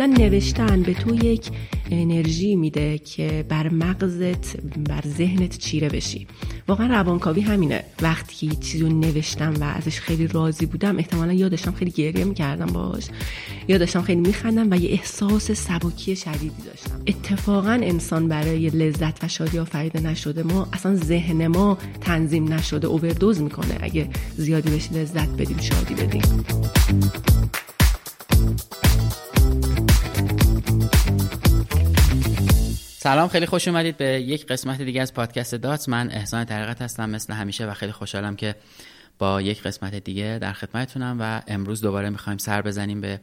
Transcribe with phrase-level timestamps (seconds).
[0.00, 1.50] کلا نوشتن به تو یک
[1.90, 6.26] انرژی میده که بر مغزت بر ذهنت چیره بشی.
[6.68, 7.84] واقعا روانکاوی همینه.
[8.02, 13.04] وقتی چیزی رو نوشتم و ازش خیلی راضی بودم احتمالا یادشم خیلی گریه می‌کردم باش
[13.68, 17.00] یادشم خیلی میخندم و یه احساس سبکی شدیدی داشتم.
[17.06, 23.40] اتفاقا انسان برای لذت و شادی آفریده نشده ما اصلا ذهن ما تنظیم نشده اووردوز
[23.40, 23.78] می‌کنه.
[23.80, 26.44] اگه زیادی بهش لذت بدیم شادی بدیم.
[33.02, 37.10] سلام خیلی خوش اومدید به یک قسمت دیگه از پادکست دات من احسان طریقت هستم
[37.10, 38.54] مثل همیشه و خیلی خوشحالم که
[39.18, 43.20] با یک قسمت دیگه در خدمتتونم و امروز دوباره می‌خوایم سر بزنیم به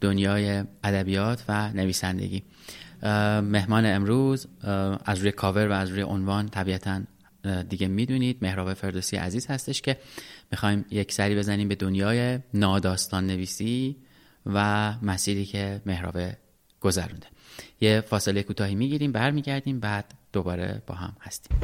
[0.00, 2.42] دنیای ادبیات و نویسندگی.
[3.42, 4.46] مهمان امروز
[5.04, 7.00] از روی کاور و از روی عنوان طبیعتا
[7.68, 9.96] دیگه می‌دونید مهراب فردوسی عزیز هستش که
[10.50, 13.96] می‌خوایم یک سری بزنیم به دنیای ناداستان نویسی
[14.46, 16.16] و مسیری که مهراب
[16.80, 17.26] گذرونده.
[17.80, 21.58] یه فاصله کوتاهی می‌گیریم برمیگردیم بعد دوباره با هم هستیم.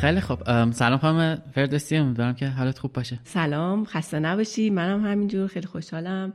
[0.00, 0.70] خیلی خوب.
[0.72, 3.20] سلام خانم فردوسی امیدوارم که حالت خوب باشه.
[3.24, 4.70] سلام خسته نباشی.
[4.70, 6.32] منم همینجور خیلی خوشحالم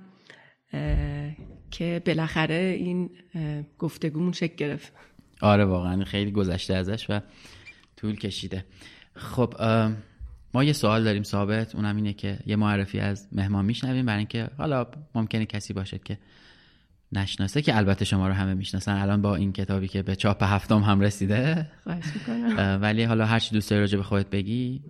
[1.71, 3.09] که بالاخره این
[3.77, 4.93] گفتگومون شکل گرفت.
[5.41, 7.21] آره واقعا خیلی گذشته ازش و
[7.97, 8.65] طول کشیده.
[9.15, 9.53] خب
[10.57, 14.47] ما یه سوال داریم ثابت اونم اینه که یه معرفی از مهمان میشنویم برای اینکه
[14.57, 16.17] حالا ممکنه کسی باشه که
[17.11, 18.95] نشناسه که البته شما رو همه می‌شناسن.
[18.95, 21.67] الان با این کتابی که به چاپ هفتم هم رسیده.
[22.81, 24.81] ولی حالا هر چی دوست داری راجع به خودت بگی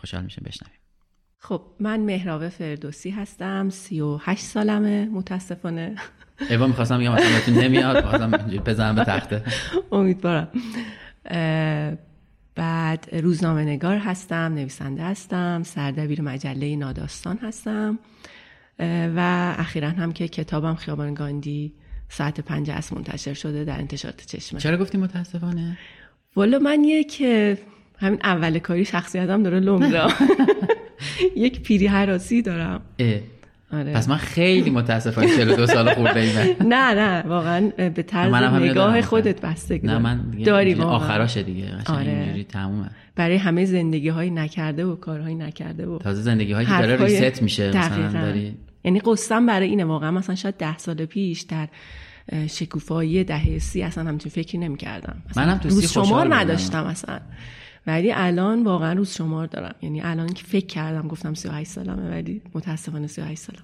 [0.00, 0.78] خوشحال میشه بشنویم.
[1.38, 5.94] خب من مهراوه فردوسی هستم سی و هشت سالمه متاسفانه.
[6.50, 8.30] ایوا می‌خواستم بگم مثلا نمیاد بازم
[8.66, 9.44] بزنم به تخته.
[9.92, 10.48] امیدوارم.
[12.54, 17.98] بعد روزنامه نگار هستم نویسنده هستم سردبیر مجله ناداستان هستم
[19.16, 21.72] و اخیرا هم که کتابم خیابان گاندی
[22.08, 24.60] ساعت پنج از منتشر شده در انتشارات چشمه.
[24.60, 25.78] چرا گفتی متاسفانه؟
[26.36, 27.20] والا من یک
[27.98, 30.08] همین اول کاری شخصیتم داره لومدا
[31.36, 32.82] یک پیری حراسی دارم.
[33.72, 33.92] آره.
[33.92, 39.40] پس من خیلی متاسفم 42 سال خورده ایم نه نه واقعا به طرز نگاه خودت
[39.40, 42.10] بستگی نه من داری آخراشه دیگه آره.
[42.10, 42.90] اینجوری تمومه.
[43.16, 47.42] برای همه زندگی های نکرده و کارهای نکرده و تازه زندگی هایی که داره ریست
[47.42, 51.68] میشه مثلا داری یعنی قصم برای اینه واقعا مثلا شاید ده سال پیش در
[52.46, 55.22] شکوفایی دهه سی اصلا همچین فکری نمی‌کردم.
[55.36, 57.20] منم تو شمار نداشتم اصلا.
[57.86, 59.74] ولی الان واقعا روز شمار دارم.
[59.82, 63.62] یعنی الان که فکر کردم گفتم 38 سالمه ولی متاسفانه 38 سالم.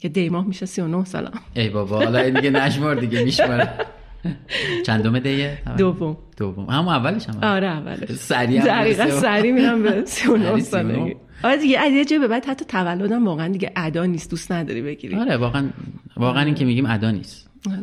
[0.00, 1.32] که دی ماه میشه 39 سالم.
[1.54, 3.68] ای بابا حالا دیگه نشمار دیگه میشمار.
[4.86, 6.16] چندم دیه؟ دوم.
[6.36, 6.66] دوم.
[6.70, 8.12] همون اولش هم؟ آره اولش.
[8.12, 11.16] سریع دقیقا سریع میرم به 39 سالگی.
[11.44, 14.82] آره دیگه از یه جای به بعد حتی تولدم واقعا دیگه ادا نیست دوست نداری
[14.82, 15.14] بگیری.
[15.16, 15.68] آره واقعا
[16.16, 17.50] واقعا این که میگیم ادا نیست.
[17.70, 17.78] آره.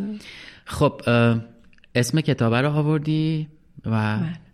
[0.65, 1.01] خب
[1.95, 3.47] اسم کتاب رو آوردی
[3.85, 4.44] و بله.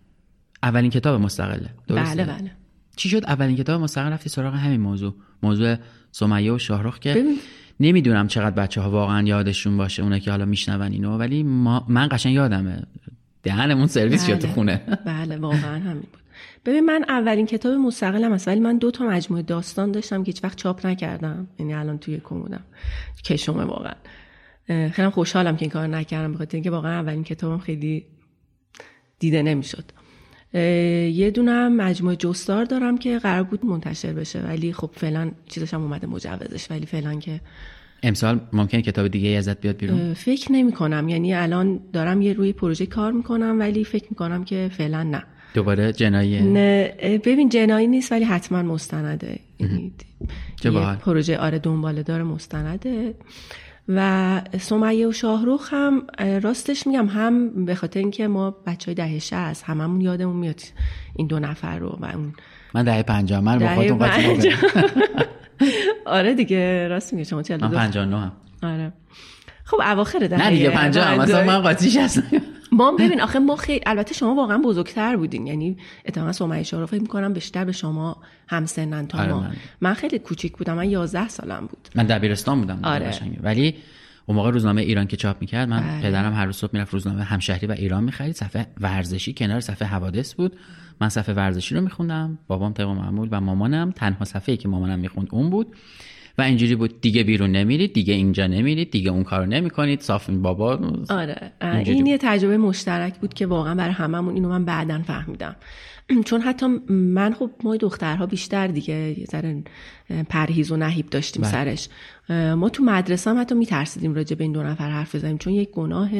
[0.62, 1.70] اولین کتاب مستقله.
[1.88, 2.50] درسته؟ بله بله.
[2.96, 5.14] چی شد؟ اولین کتاب مستقل رفتی سراغ همین موضوع.
[5.42, 5.76] موضوع
[6.10, 7.24] سمیه و شاهرخ که
[7.80, 12.08] نمی‌دونم چقدر بچه ها واقعا یادشون باشه اونه که حالا میشنون اینو ولی ما من
[12.10, 12.82] قشنگ یادمه.
[13.42, 14.54] دهنمون سرویس شد تو بله.
[14.54, 14.76] خونه.
[15.06, 16.16] بله واقعا همین بود.
[16.64, 20.44] ببین من اولین کتاب مستقلم هست ولی من دو تا مجموعه داستان داشتم که هیچ
[20.44, 21.46] وقت چاپ نکردم.
[21.58, 22.64] یعنی الان توی کمودم
[23.24, 23.94] کشومه واقعا.
[24.66, 28.06] خیلی خوشحالم که این کار نکردم بخاطر اینکه واقعا اولین کتابم خیلی
[29.18, 29.84] دیده نمی‌شد.
[30.54, 35.82] یه دونم مجموعه جستار دارم که قرار بود منتشر بشه ولی خب فعلا چیزش هم
[35.82, 37.40] اومده مجوزش ولی فعلا که
[38.02, 41.08] امسال ممکن کتاب دیگه ازت بیاد بیرون؟ فکر نمی کنم.
[41.08, 45.22] یعنی الان دارم یه روی پروژه کار می‌کنم ولی فکر می‌کنم که فعلا نه.
[45.54, 49.38] دوباره جناییه نه ببین جنایی نیست ولی حتما مستنده.
[49.60, 49.92] یعنی
[51.00, 53.14] پروژه آره دنباله داره مستنده.
[53.88, 56.06] و سمیه و شاهروخ هم
[56.42, 60.60] راستش میگم هم به خاطر اینکه ما بچه های دهه شهست هممون یادمون میاد
[61.16, 62.32] این دو نفر رو و اون
[62.74, 63.98] من دهه پنجاه من با خودتون
[66.06, 68.32] آره دیگه راست میگه شما 42 من 59 هم.
[68.62, 68.92] آره.
[69.64, 71.20] خب اواخر دهه نه دیگه 50 هم.
[71.20, 75.46] مثلا من قاطیش هستم ما ببین آخه ما خیلی البته شما واقعا بزرگتر بودین.
[75.46, 75.76] یعنی
[76.06, 78.16] اتفاقا سمیه شاهرخ فکر می‌کنم بیشتر به شما
[78.48, 79.40] همسنن تا آره ما.
[79.40, 79.56] من.
[79.80, 81.88] من خیلی کوچیک بودم من 11 سالم بود.
[81.94, 83.10] من دبیرستان بودم آره.
[83.42, 83.74] ولی
[84.26, 86.10] اون موقع روزنامه ایران که چاپ می‌کرد من بله.
[86.10, 88.34] پدرم هر روز صبح می‌رفت روزنامه همشهری و ایران می‌خرید.
[88.34, 90.56] صفحه ورزشی کنار صفحه حوادث بود.
[91.00, 94.98] من صفحه ورزشی رو میخوندم بابام طبق معمول و مامانم تنها صفحه ای که مامانم
[94.98, 95.66] می‌خوند اون بود.
[96.38, 97.00] و اینجوری بود.
[97.00, 100.00] دیگه بیرون نمیرید دیگه اینجا نمیرید دیگه اون کارو نمی‌کنید.
[100.00, 100.78] صافین بابا.
[101.10, 101.52] آره.
[101.84, 105.56] این یه تجربه مشترک بود که واقعا برای هممون اینو من بعدا فهمیدم.
[106.24, 109.62] چون حتی من خب ما دخترها بیشتر دیگه یه ذره
[110.28, 111.50] پرهیز و نهیب داشتیم بله.
[111.52, 111.88] سرش.
[112.54, 115.38] ما تو مدرسه هم حتی میترسیدیم راجع به این دو نفر حرف بزنیم.
[115.38, 116.10] چون یک گناه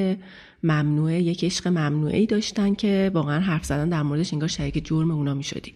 [0.63, 5.11] ممنوعه یک عشق ممنوعه ای داشتن که واقعا حرف زدن در موردش انگار شریک جرم
[5.11, 5.75] اونا می‌شدیم.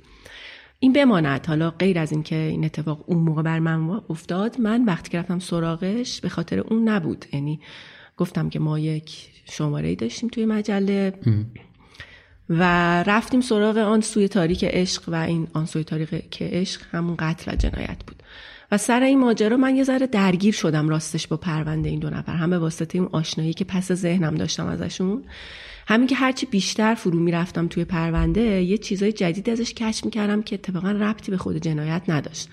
[0.78, 1.46] این بماند.
[1.46, 5.38] حالا غیر از اینکه این اتفاق اون موقع بر من افتاد من وقتی که رفتم
[5.38, 7.24] سراغش به خاطر اون نبود.
[7.32, 7.60] یعنی
[8.16, 11.12] گفتم که ما یک شماره داشتیم توی مجله
[12.48, 12.62] و
[13.02, 17.52] رفتیم سراغ آن سوی تاریک عشق و این آن سوی تاریک که عشق همون قتل
[17.52, 18.22] و جنایت بود.
[18.72, 22.32] و سر این ماجرا من یه ذره درگیر شدم راستش با پرونده این دو نفر.
[22.32, 25.24] هم به واسطه اون آشنایی که پس ذهنم داشتم ازشون
[25.86, 30.54] همین که هرچی بیشتر فرو می‌رفتم توی پرونده یه چیزای جدید ازش کشف می‌کردم که
[30.54, 32.48] اتفاقا ربطی به خود جنایت نداشت.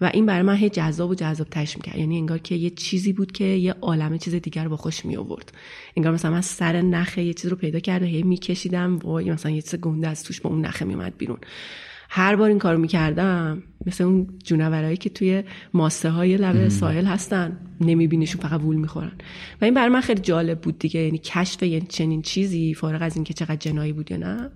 [0.00, 1.96] و این برای من هی جذاب و جذاب تش می‌کرد.
[1.98, 5.52] یعنی انگار که یه چیزی بود که یه عالم چیز دیگر با خوش می آورد
[5.96, 9.62] انگار مثلا من سر نخه یه چیز رو پیدا کرده هی میکشیدم و مثلا یه
[9.62, 11.38] چیز گنده از توش با اون نخه میومد بیرون.
[12.08, 15.44] هر بار این کارو می‌کردم مثل اون جونورایی که توی
[15.74, 19.12] ماسه های لبه ساحل هستن نمیبینیشون فقط وول می‌خورن.
[19.60, 23.16] و این برای من خیلی جالب بود دیگه یعنی کشف یعنی چنین چیزی فارغ از
[23.16, 24.50] اینکه چقدر جنایی بود یا نه.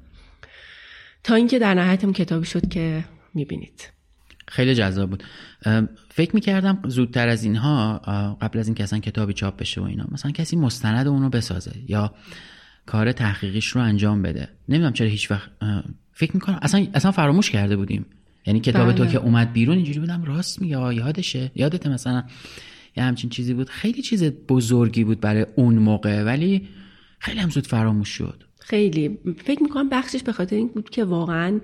[1.24, 3.04] تا اینکه در نهایت هم کتابی شد که
[3.34, 3.92] می‌بینید.
[4.48, 5.24] خیلی جذاب بود.
[6.10, 7.98] فکر می‌کردم زودتر از اینها
[8.40, 12.14] قبل از اینکه اصلا کتابی چاپ بشه و اینا مثلا کسی مستند اونو بسازه یا
[12.86, 14.48] کار تحقیقیش رو انجام بده.
[14.68, 15.50] نمی‌دونم چرا هیچ وقت
[16.12, 18.06] فکر می‌کنم اصلا اصلا فراموش کرده بودیم.
[18.46, 19.12] یعنی کتاب تو بله.
[19.12, 21.50] که اومد بیرون اینجوری بودم راست میگه یادشه.
[21.54, 22.24] یادت مثلا
[22.96, 23.68] یه همچین چیزی بود.
[23.68, 26.68] خیلی چیز بزرگی بود برای اون موقع ولی
[27.18, 28.44] خیلی هم زود فراموش شد.
[28.58, 29.18] خیلی.
[29.44, 31.60] فکر می‌کنم بخشش به خاطر این بود که واقعا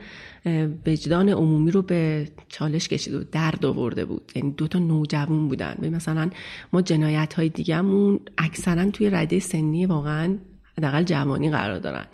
[0.87, 4.33] وجدان عمومی رو به چالش کشید و درد آورده بود.
[4.35, 5.77] یعنی دو تا نوجوان بودن.
[5.93, 6.31] مثلا
[6.73, 10.37] ما جنایت های دیگهمون اکثرا توی رده سنی واقعا
[10.79, 12.05] حداقل جوانی قرار دارن.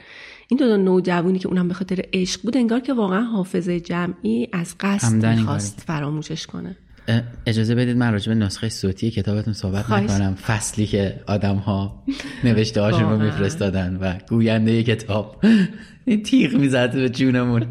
[0.49, 4.49] این دو, دو نوجوانی که اونم به خاطر عشق بود انگار که واقعا حافظه جمعی
[4.53, 6.76] از قصد می‌خواست فراموشش کنه.
[7.47, 10.35] اجازه بدید من راجع به نسخه صوتی کتابتون صحبت نکنم.
[10.35, 12.03] فصلی که آدم ها
[12.44, 15.44] نوشته هاشون رو میفرستادن و گوینده کتاب.
[16.05, 17.67] این تیغ می‌زد به جونمون.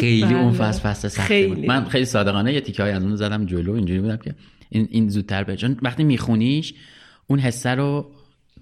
[0.00, 0.58] خیلی اون بله.
[0.58, 1.66] فصل فصل سختی بود.
[1.66, 4.34] من خیلی صادقانه یه تیکه های از اون زدم جلو اینجوری بودم که
[4.68, 6.74] این, این زودتر به چون وقتی میخونیش
[7.26, 8.10] اون حسه رو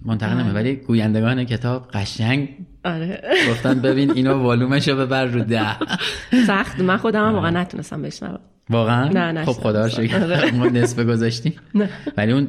[0.05, 2.49] منتقل نمه ولی گویندگان کتاب قشنگ
[2.85, 3.21] آره.
[3.49, 5.77] گفتن ببین اینو والومش رو ببر رو ده.
[6.47, 6.79] سخت.
[6.79, 8.39] من خودم هم واقعا نتونستم بشنوم.
[8.69, 11.53] واقعا؟ نه نه خب خدا رو ما نصف گذاشتیم.
[12.17, 12.47] ولی اون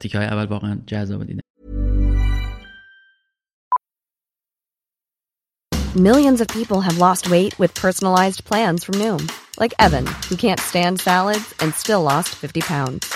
[0.00, 1.40] تیکه های اول واقعا جذاب دیدم
[5.94, 9.30] Millions of people have lost weight with personalized plans from Noom,
[9.60, 13.12] like Evan, who can't stand salads and still lost 50 pounds.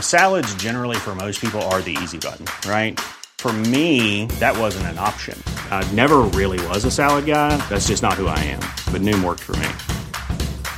[0.00, 3.00] Salads generally for most people are the easy button, right?
[3.38, 5.36] For me, that wasn't an option.
[5.72, 7.56] I never really was a salad guy.
[7.68, 8.60] That's just not who I am.
[8.92, 9.68] But Noom worked for me.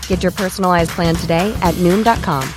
[0.07, 2.49] Get your personalized plan today at Noom.com.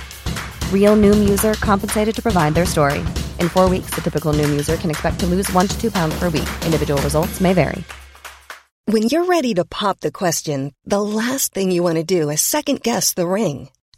[0.72, 3.00] Real Noom user compensated to provide their story.
[3.38, 6.18] In four weeks, the typical Noom user can expect to lose one to two pounds
[6.18, 6.48] per week.
[6.64, 7.84] Individual results may vary.
[8.86, 12.40] When you're ready to pop the question, the last thing you want to do is
[12.40, 13.68] second guess the ring.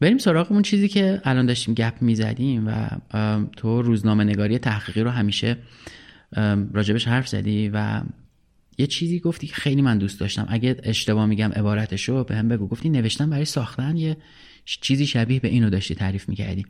[0.00, 2.88] بریم سراغ اون چیزی که الان داشتیم گپ می‌زدیم و
[3.56, 5.56] تو روزنامه نگاری تحقیقی رو همیشه
[6.72, 8.02] راجبش حرف زدی و
[8.78, 10.46] یه چیزی گفتی که خیلی من دوست داشتم.
[10.48, 12.68] اگه اشتباه میگم عبارتشو به هم بگو.
[12.68, 14.16] گفتی نوشتن برای ساختن یه
[14.64, 16.66] چیزی شبیه به اینو داشتی تعریف می‌کردی.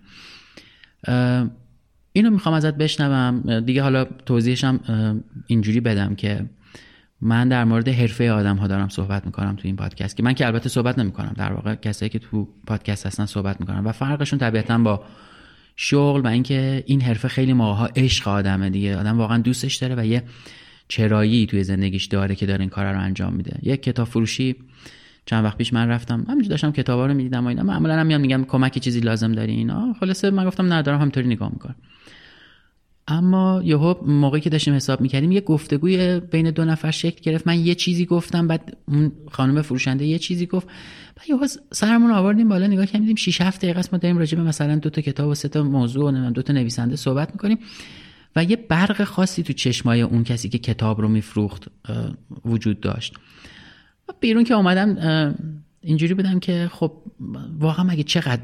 [2.13, 3.61] اینو می‌خوام ازت بشنوم.
[3.61, 4.81] دیگه حالا توضیحشم
[5.47, 6.45] اینجوری بدم که
[7.21, 10.47] من در مورد حرفه آدم ها دارم صحبت می‌کنم تو این پادکست که من که
[10.47, 11.35] البته صحبت نمی‌کنم.
[11.37, 15.05] در واقع کسایی که تو پادکست هستن صحبت می‌کنم و فرقشون طبیعتا با
[15.77, 18.97] شغل و اینکه این حرفه خیلی موقعها عشق آدمه دیگه.
[18.97, 20.23] آدم واقعا دوستش داره و یه
[20.89, 23.59] چرایی توی زندگیش داره که داره این کار رو انجام میده.
[23.63, 24.57] یک کتاب فروشی
[25.27, 26.25] چند وقت پیش من رفتم.
[26.29, 27.63] همینجوری داشتم کتابا رو می‌دیدم و اینا.
[27.63, 29.93] معمولا هم میام میگم کمک چیزی لازم داری اینا.
[30.01, 31.75] خلاصه من گفتم ندارم همینطوری نگاه می‌کنم.
[33.09, 37.47] اما یهو موقعی که داشتیم حساب می‌کردیم یه گفتگوی بین دو نفر شکل گرفت.
[37.47, 40.67] من یه چیزی گفتم بعد اون خانم فروشنده یه چیزی گفت.
[41.17, 44.45] بعد یهو سرمون آوردیم بالا نگاه کردیم 6 7 دقیقه است ما داریم راجع به
[44.45, 47.59] مثلا دو تا کتاب و سه تا موضوع و دو تا نویسنده صحبت می‌کنیم.
[48.37, 51.69] و یه برق خاصی تو چشمای اون کسی که کتاب رو میفروخت
[52.45, 53.15] وجود داشت.
[54.21, 55.35] بیرون که اومدم
[55.81, 56.93] اینجوری بودم که خب
[57.59, 58.43] واقعا مگه چقدر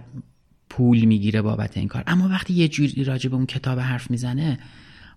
[0.73, 2.05] پول می‌گیره بابت این کار.
[2.07, 4.59] اما وقتی یه جوری راجع به اون کتاب حرف می‌زنه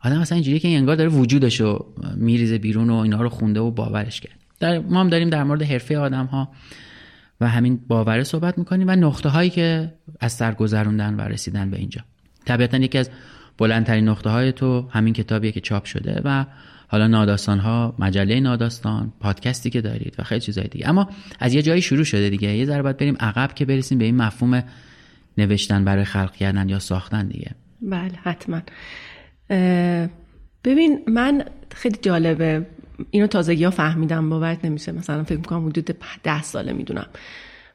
[0.02, 3.72] آدم مثلا اینجوریه که انگار داره وجودش رو میریزه بیرون و اینا رو خونده و
[3.72, 4.36] باورش کرد.
[4.60, 6.50] در ما هم داریم در مورد حرفه آدم ها
[7.42, 11.78] و همین باوره صحبت می‌کنیم و نقطه هایی که از سر گذروندن و رسیدن به
[11.78, 12.02] اینجا.
[12.46, 13.10] طبیعتا یکی از
[13.58, 16.46] بلندترین نقطه های تو همین کتابیه که چاپ شده و
[16.88, 20.90] حالا ناداستان ها مجله ناداستان پادکستی که دارید و خیلی چیزای دیگه.
[20.90, 21.10] اما
[21.40, 22.58] از یه جایی شروع شده دیگه.
[22.58, 24.64] یه ذره بریم عقب که برسیم به این مفهوم
[25.38, 27.52] نوشتن برای خلق کردن یا ساختن دیگه.
[27.82, 28.62] بله حتما.
[30.64, 32.68] ببین من خیلی جالبه.
[33.12, 34.92] اینو تازگی ها فهمیدم باورت نمیشه.
[34.92, 37.08] مثلا فکر می‌کنم حدود ده ساله می‌دونم.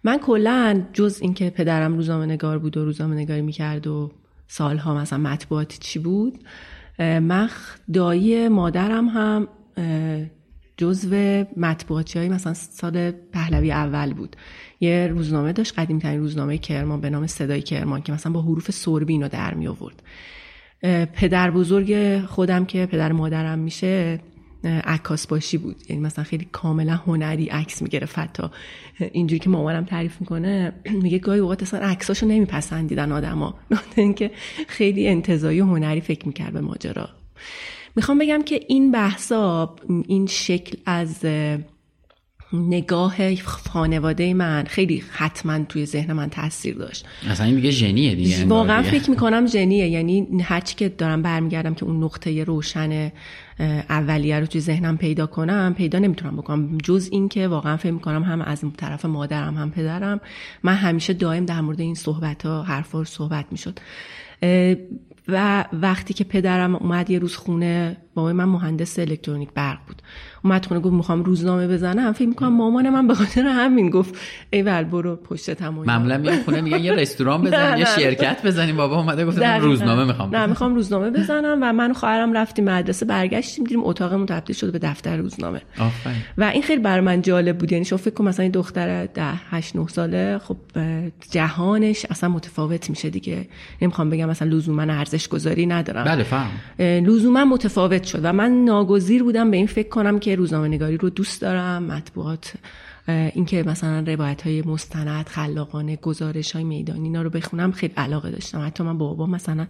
[0.04, 4.12] من کلا جز اینکه پدرم روزنامه نگار بود و روزنامه نگاری می‌کرد و
[4.46, 6.38] سالها مثلا مطبوعاتی چی بود
[6.98, 7.48] من
[7.92, 9.48] دایی مادرم هم
[10.76, 14.36] جزو مطبوعاتی های مثلا سال پهلوی اول بود.
[14.80, 18.70] یه روزنامه داشت قدیم ترین روزنامه کرمان به نام صدای کرمان که مثلا با حروف
[18.70, 20.02] سربی اینو در می آورد
[21.12, 24.20] پدر بزرگ خودم که پدر مادرم میشه
[24.64, 25.76] عکاس باشی بود.
[25.88, 28.18] یعنی مثلا خیلی کاملا هنری عکس می‌گرفت.
[28.18, 28.42] حتی
[29.12, 30.72] اینجوری که مامانم تعریف می‌کنه
[31.02, 33.54] میگه گاهی اوقات اصلا عکساشو نمیپسندیدن آدما.
[33.96, 34.30] اینکه
[34.68, 37.08] خیلی انتظایی و هنری فکر می‌کرد به ماجرا.
[37.96, 41.24] می‌خوام بگم که این بحثا این شکل از
[42.52, 47.06] نگاه خانواده من خیلی حتما توی ذهن من تاثیر داشت.
[47.28, 49.88] اصلا این دیگه ژنیه دیگه واقعا فکر می‌کنم ژنیه.
[49.88, 53.12] یعنی هرچی که دارم برمیگردم که اون نقطه روشن
[53.88, 56.78] اولیه رو توی ذهنم پیدا کنم پیدا نمی‌تونم بکنم.
[56.78, 60.20] جز این که واقعا فکر می‌کنم هم از طرف مادرم هم پدرم
[60.62, 63.78] من همیشه دائم در مورد این صحبت ها حرفا صحبت می‌شد.
[65.28, 70.02] و وقتی که پدرم اومد یه روز خونه بابای من مهندس الکترونیک برق بود.
[70.44, 72.12] اومد خونه گفت می‌خوام روزنامه بزنم.
[72.12, 74.14] فکر می‌کنم مامان من به خاطر همین گفت
[74.50, 78.76] ای ول برو پشت تمام معمولا میام خونه میگن یه رستوران بزن یه شرکت بزنیم.
[78.76, 83.06] بابا اومده گفت روزنامه می‌خوام نه می‌خوام روزنامه بزنم و من و خواهرم رفتیم مدرسه
[83.06, 85.62] برگشتیم دیدیم اتاقمون تبدیل شده به دفتر روزنامه.
[86.38, 87.72] و این خیلی برای من جالب بود.
[87.72, 90.56] یعنی شما فکر کن مثلا این دختر 10 8 9 ساله خب
[91.30, 93.48] جهانش اصلا متفاوت میشه دیگه.
[93.82, 96.04] نمی‌خوام بگم مثلا لزوما ارزش گذاری ندارم.
[96.04, 96.50] بله فهم.
[96.78, 101.10] لزوما متفاوت شد و من ناگزیر بودم به این فکر کنم که روزنامه نگاری رو
[101.10, 102.54] دوست دارم مطبوعات
[103.08, 108.66] اینکه مثلا روایت های مستند خلاقانه گزارش های میدانی اینا رو بخونم خیلی علاقه داشتم.
[108.66, 109.66] حتی من با بابا مثلا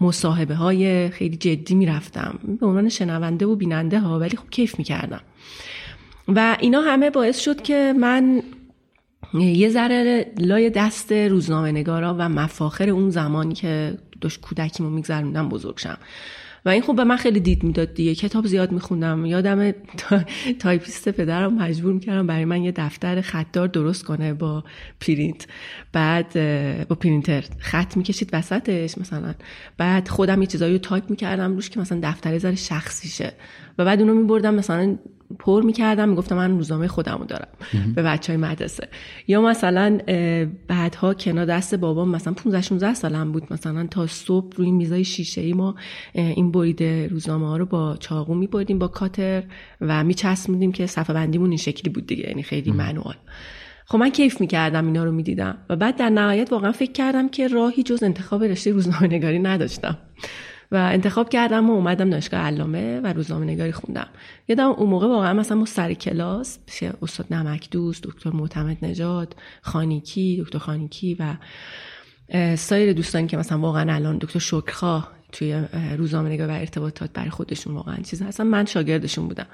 [0.00, 2.38] مصاحبه های خیلی جدی می‌رفتم.
[2.60, 5.20] به عنوان شنونده و بیننده ها ولی خب کیف می‌کردم.
[6.28, 8.42] و اینا همه باعث شد که من
[9.34, 15.78] یه ذره لای دست روزنامه نگارا و مفاخر اون زمانی که داشت کودکیمو میگذروندم بزرگ
[15.78, 15.98] شم.
[16.66, 18.14] و این خب به من خیلی دید می‌داد دیگه.
[18.14, 19.26] کتاب زیاد میخوندم.
[19.26, 19.72] یادم
[20.58, 24.64] تایپیست پدرم مجبور می‌کردم برای من یه دفتر خطدار درست کنه با
[25.00, 25.46] پرینت.
[25.92, 26.32] بعد
[26.88, 29.34] با پرینتر خط می‌کشید وسطش مثلا.
[29.78, 33.32] بعد خودم یه چیزایی رو تایپ می‌کردم روش که مثلا دفتر زر شخصیشه
[33.78, 34.98] و بعد اونو میبردم مثلا
[35.38, 37.48] پر می‌کردم می‌گفتم من روزنامه خودمو دارم
[37.94, 38.88] به بچه های مدرسه.
[39.28, 39.98] یا مثلا
[40.68, 45.40] بعدها کنار دست بابام مثلا 15 16 سالم بود مثلا تا صبح روی میزای شیشه
[45.40, 45.74] ای ما
[46.12, 49.42] این بریده روزنامه ها رو با چاقو میبردیم با کاتر
[49.80, 53.14] و میچسبوندیم که صفحه بندیمون این شکلی بود دیگه یعنی خیلی منوال.
[53.86, 57.48] خب من کیف می‌کردم اینا رو می‌دیدم و بعد در نهایت واقعا فکر کردم که
[57.48, 59.98] راهی جز انتخاب رشته روزنامه نگاری نداشتم.
[60.72, 64.08] و انتخاب کردم و اومدم دانشگاه علامه و روزنامه نگاری خوندم.
[64.48, 66.58] یادم اون موقع واقعا مثلا ما سر کلاس
[67.02, 69.32] استاد نمک دوست دکتر معتمد نجات
[69.62, 71.34] خانیکی دکتر خانیکی و
[72.56, 75.62] سایر دوستانی که مثلا واقعا الان دکتر شکرخواه توی
[75.96, 78.44] روزنامه نگاه و ارتباطات برای خودشون واقعا چیز هستن.
[78.44, 79.46] من شاگردشون بودم.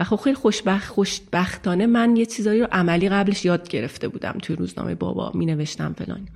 [0.00, 4.56] و خب خیلی خوشبخت خوشبختانه من یه چیزایی رو عملی قبلش یاد گرفته بودم توی
[4.56, 6.28] روزنامه بابا می نوشتم فلان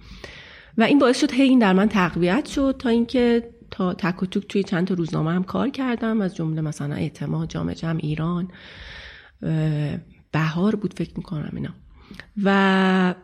[0.78, 4.26] و این باعث شد هی این در من تقویت شد تا اینکه تا تک و
[4.26, 6.20] توی چند تا روزنامه هم کار کردم.
[6.20, 8.48] از جمله مثلا اعتماد جامعه جمع ایران
[10.32, 11.70] بهار بود فکر می‌کنم اینا.
[12.44, 13.14] و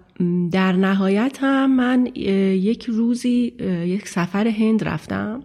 [0.52, 5.42] در نهایت هم من یک روزی یک سفر هند رفتم.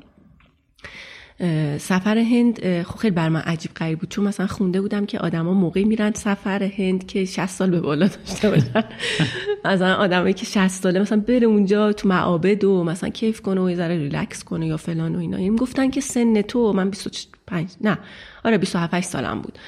[1.77, 4.10] سفر هند خب خیلی بر من عجیب غریب بود.
[4.10, 8.08] چون مثلا خونده بودم که آدما موقعی میرن سفر هند که 60 سال به بالا
[8.08, 8.84] داشته باشن.
[9.65, 13.70] مثلا آدمایی که 60 ساله مثلا بره اونجا تو معابد و مثلا کیف کنه و
[13.70, 15.38] یه ذره ریلکس کنه یا فلان و اینا.
[15.38, 17.98] این گفتن که سن تو من 25 نه.
[18.44, 19.60] آره 27 سالم بود.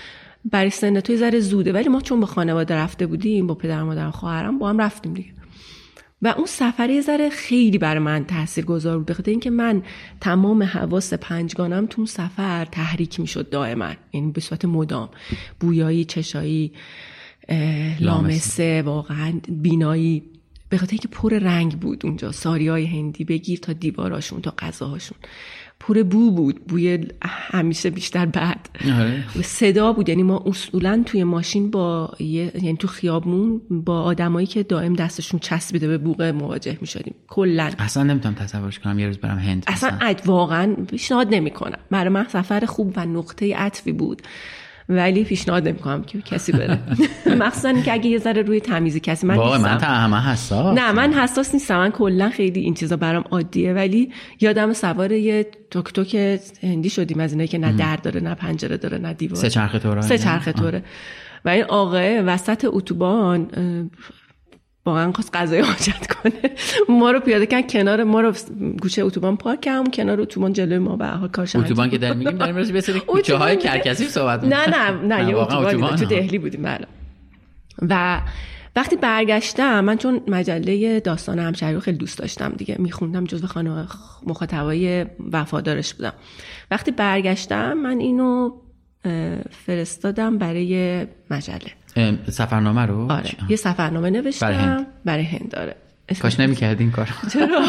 [0.46, 1.74] برای سن تو یه ذره زوده.
[1.74, 5.30] ولی ما چون با خانواده رفته بودیم با پدر مادر خواهرم با هم رفتیم دیگه.
[6.22, 9.84] و اون سفر یه ذره خیلی برای من تاثیر گذار بود بخاطر اینکه من
[10.22, 13.86] تمام حواس پنجگانم تو اون سفر تحریک می‌شد دائما.
[13.86, 15.10] این یعنی به صورت مدام.
[15.60, 16.72] بویایی چشایی
[18.00, 18.82] لامسه.
[18.82, 20.24] واقعا بینایی.
[20.70, 22.32] به خاطر اینکه پر رنگ بود اونجا.
[22.32, 25.18] ساری های هندی بگیر تا دیواراشون تا غذاهاشون.
[25.80, 28.70] پر بو بود بوی همیشه بیشتر بعد.
[29.00, 29.24] آره.
[29.44, 34.94] صدا بود یعنی ما اصولا توی ماشین با یعنی تو خیابون با آدمایی که دائم
[34.94, 37.72] دستشون چسبیده به بوق مواجه می شدیم کلا.
[37.80, 41.80] اصلا نمی‌تونم تصورش کنم یه روز برم هند اصلا واقعا پیشنهاد نمی‌کنم.
[41.92, 44.22] برای من سفر خوب و نقطه عطفی بود.
[44.90, 46.80] ولی پیشنهاد نمی‌کنم که کسی بره.
[47.44, 50.78] مخصوصا که اگه یه ذره روی تمیزی کسی من واقعا من همه حساس.
[50.78, 51.78] نه من حساس نیستم.
[51.78, 53.74] من کلا خیلی این چیزا برام عادیه.
[53.74, 58.36] ولی یادم سوار یه توک توک هندی شدیم از اینایی که نه در داره نه
[58.36, 59.36] پنجره داره نه دیوار.
[59.36, 60.84] سه چرخ توره سه چرخ توره
[61.46, 63.50] و این آقای وسط اتوبان
[64.88, 66.34] واقعا خواست غذای حاجت کنه.
[66.90, 68.34] ما رو پیاده کن کنار ما رو
[68.82, 72.38] گوشه اتوبان پارک کردم کنار اتوبان جلوی ما به حال کارش اتوبان که داریم میگیم
[72.38, 76.38] داریم راجع به سری کوچه های کرکسی صحبت نه نه نه یه اتوبان تو دهلی
[76.38, 76.88] بودیم بله.
[77.82, 78.22] و
[78.76, 83.88] وقتی برگشتم من چون مجله داستان همشهری رو خیلی دوست داشتم دیگه میخوندم جزو خانه
[84.28, 86.14] مخاطبای وفادارش بودم.
[86.72, 88.52] وقتی برگشتم من اینو
[89.66, 91.72] فرستادم برای مجله.
[92.30, 93.30] سفرنامه رو؟ آره.
[93.50, 94.46] یه سفرنامه نوشتم.
[94.48, 95.76] برای هند, برای هند داره
[96.22, 97.62] کاش نمی‌کردی این کار چرا؟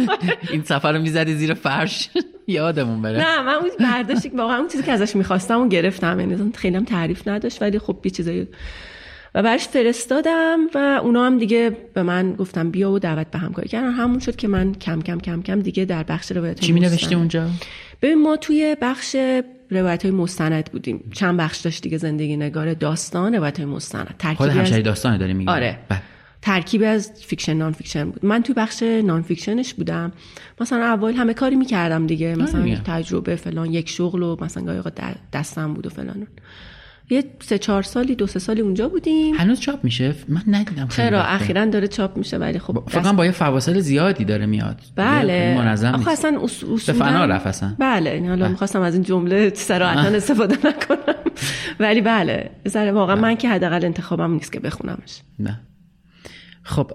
[0.52, 2.08] این سفر رو می‌زدی زیر فرش.
[2.48, 3.18] یادمون بره.
[3.18, 6.20] نه من اون برداشتی واقعا اون چیزی که ازش می‌خواستم اون گرفتم.
[6.20, 8.48] یعنی خیلی هم تعریف نداشت ولی خب یه چیزایی
[9.34, 13.68] و برش فرستادم و اونا هم دیگه به من گفتم بیا و دعوت به همکاری
[13.68, 13.90] کردن.
[13.90, 17.14] همون شد که من کم کم کم کم دیگه در بخش روایت چی می نوشتی
[17.14, 17.50] اونجا؟
[18.02, 19.16] ببین ما توی بخش
[19.70, 21.10] روایت های مستند بودیم.
[21.14, 24.14] چند بخش داشت دیگه زندگی نگار داستان روایت های مستند.
[24.18, 25.78] ترکیب خود همشهری داستان داره میگه آره.
[25.88, 26.02] بله.
[26.42, 28.24] ترکیب از fiction non-fiction بود.
[28.24, 30.12] من توی بخش non-fiction ش بودم.
[30.60, 32.34] مثلا اول همه کاری می‌کردم دیگه.
[32.34, 34.80] مثلا یک تجربه فلان یک شغل و مثلا گاهی
[35.32, 36.26] دستم بود و فلان.
[37.10, 39.34] یه سه چهار سالی دو سه سالی اونجا بودیم.
[39.34, 43.30] هنوز چاپ میشه؟ من ندیدم چرا؟ اخیرا داره چاپ میشه ولی خب فقط با یه
[43.30, 44.80] فواصل زیادی داره میاد.
[44.96, 45.54] بله.
[45.58, 47.76] منظم آخه اصلا اصولا به فنا رفت اصلا.
[47.78, 48.10] بله.
[48.10, 48.50] این حالا بله.
[48.50, 51.14] می‌خواستم از این جمله صراحتا استفاده نکنم.
[51.80, 52.50] ولی بله.
[52.64, 55.22] زره واقعا من که حداقل انتخابم نیست که بخونمش.
[55.38, 55.60] نه.
[56.62, 56.90] خب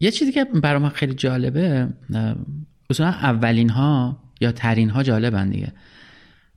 [0.00, 1.88] یه چیزی که برای من خیلی جالبه
[2.90, 5.72] اصولا اولین ها یا ترین ها جالبن دیگه.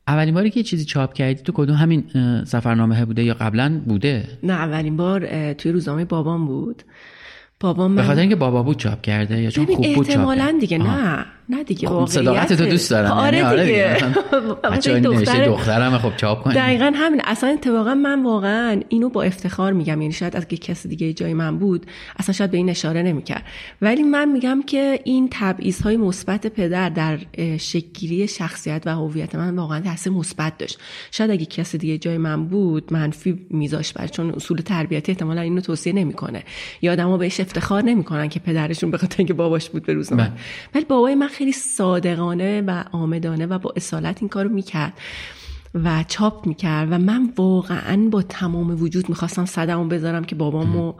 [0.07, 2.03] اولین باری که یه چیزی چاپ کردی تو کدوم همین
[2.45, 6.83] سفرنامه بوده یا قبلا بوده؟ نه اولین بار توی روزنامه بابام بود.
[7.59, 11.25] بابام به خاطر اینکه بابا بود چاپ کرده یا چون خوب بود چاپ دیگه نه.
[11.51, 13.97] نه دیگه خب صداقت تو دوست دارم آره, یعنی آره دیگه,
[14.81, 14.99] دیگه.
[15.09, 16.57] دختر دخترم خب چاپ کنیم.
[16.57, 17.21] دقیقا همین.
[17.25, 20.01] اصلا اتفاقا من واقعا اینو با افتخار میگم.
[20.01, 21.85] یعنی شاید اگه کسی دیگه جای من بود
[22.19, 23.43] اصلا شاید به این اشاره نمی‌کرد.
[23.81, 27.17] ولی من میگم که این تبعیض های مثبت پدر در
[27.57, 30.79] شکلگیری شخصیت و هویت من واقعا تاثیر مثبت داشت.
[31.11, 35.61] شاید اگه کسی دیگه جای من بود منفی میذاشت برای چون اصول تربیتی احتمالا اینو
[35.61, 36.43] توصیه نمی‌کنه.
[36.81, 40.31] یا بهش افتخار نمی‌کنن که پدرشون به خاطر اینکه باباش بود به روز من.
[40.75, 44.93] ولی بابای من خیلی صادقانه و آمدانه و با اصالت این کارو می‌کرد
[45.73, 50.93] و چاپ می‌کرد و من واقعا با تمام وجود می‌خواستم صدمو بذارم که بابامو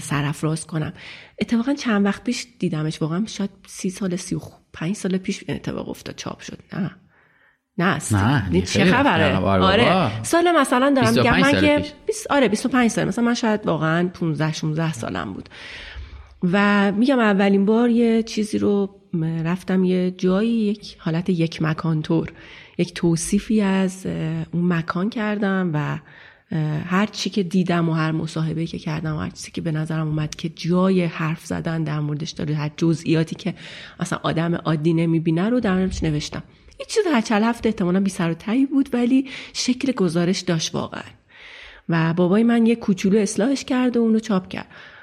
[0.00, 0.92] سرفراز کنم.
[1.40, 4.40] اتفاقا چند وقت پیش دیدمش واقعا شاید سی سال سی و
[4.72, 6.58] پنج سال پیش اتفاق افتاد چاپ شد.
[6.72, 6.90] نه.
[7.78, 7.98] نه
[8.50, 10.22] نه چه خبره؟ آره.
[10.22, 13.08] سال مثلا دارم میگم من که 20 آره 25 سال.
[13.08, 15.48] مثلا من شاید واقعا 15 16 سالم بود.
[16.42, 19.00] و میگم اولین بار یه چیزی رو
[19.44, 22.32] رفتم یه جایی یک حالت یک مکان طور.
[22.78, 24.06] یک توصیفی از
[24.52, 25.98] اون مکان کردم و
[26.84, 30.06] هر چی که دیدم و هر مصاحبه که کردم و هر چیزی که به نظرم
[30.08, 33.54] اومد که جای حرف زدن در موردش داره هر جزئیاتی که
[34.00, 36.42] اصلا آدم عادی نمی‌بینه رو در موردش نوشتم.
[36.80, 38.34] یه چیز هر چند هفته احتمالا بی سر و
[38.66, 41.02] بود ولی شکل گزارش داشت واقعا.
[41.88, 44.66] و بابای من یه کوچولو اصلاحش کرد و اونو چاپ کرد.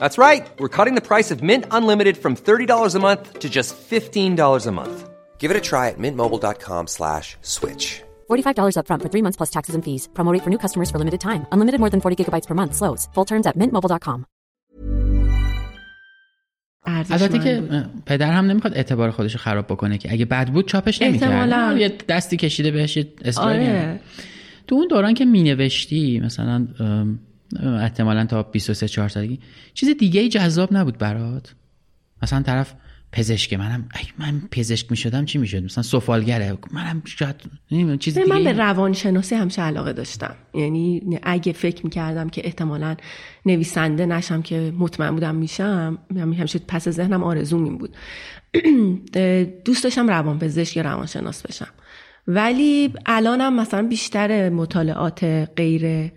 [0.00, 0.44] That's right.
[0.60, 4.72] We're cutting the price of Mint Unlimited from $30 a month to just $15 a
[4.72, 4.96] month.
[5.38, 8.02] Give it a try at mintmobile.com slash switch.
[8.30, 10.02] $45 upfront for three months plus taxes and fees.
[10.16, 11.42] Promo rate for new customers for limited time.
[11.54, 12.72] Unlimited more than 40 gigabytes per month.
[12.80, 13.02] Slows.
[13.14, 14.26] Full terms at mintmobile.com.
[17.10, 17.62] البته که
[18.06, 21.78] پدر هم نمیخواد اعتبار خودش خراب بکنه که اگه بد بود چاپش نمیکرد احتمالاً.
[21.78, 23.66] یه دستی کشیده بهش یه اصلاحی آره.
[23.66, 24.00] کرد.
[24.66, 27.18] تو اون دوران که مینوشتی مثلا ام،
[27.59, 29.39] احتمالا تا 23 4 سالگی
[29.73, 31.55] چیز دیگه ای جذاب نبود برات؟
[32.23, 32.73] مثلا طرف
[33.11, 37.35] پزشک منم ای من پزشک می‌شدم چی می‌شد؟ مثلا سفالگره منم شاید
[37.99, 40.35] چیز دیگه من به روانشناسی همیشه علاقه داشتم.
[40.53, 42.95] یعنی اگه فکر می‌کردم که احتمالا
[43.45, 47.95] نویسنده نشم که مطمئن بودم میشم یعنی همیشه پس ذهنم آرزوم این بود.
[49.65, 51.67] دوست داشتم روانپزشک یا روانشناس بشم.
[52.27, 55.23] ولی الانم مثلا بیشتر مطالعات
[55.55, 56.11] غیر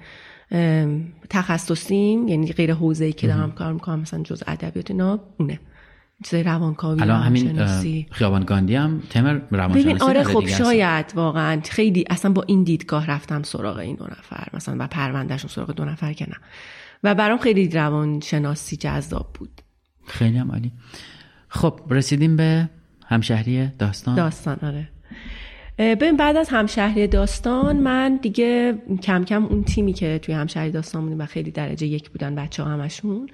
[1.31, 5.61] تخصصیم یعنی غیر حوزه‌ای که دارم کار می‌کنم مثلا جز ادبیات اینا اونه.
[6.25, 10.47] چیزای روانکاوی الان همین خیابان گاندی هم تم روانشناسی ببین آره خب.
[10.47, 11.61] شاید واقعا.
[11.71, 15.85] خیلی اصلا با این دیدگاه رفتم سراغ این دو نفر مثلا و پروندهشون سراغ دو
[15.85, 16.37] نفر که نه.
[17.05, 19.63] و برام خیلی روانشناسی جذاب بود.
[20.07, 20.73] خیلی هم عالی.
[21.49, 22.69] خب رسیدیم به
[23.07, 24.15] همشهری داستان.
[24.15, 24.89] داستان آره.
[25.79, 31.03] ببین بعد از همشهری داستان من دیگه کم کم اون تیمی که توی همشهری داستان
[31.03, 33.29] بودیم و خیلی درجه یک بودن بچه ها همشون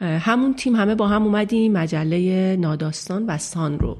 [0.00, 3.96] همون تیم همه با هم اومدیم مجله ناداستان و سان رو.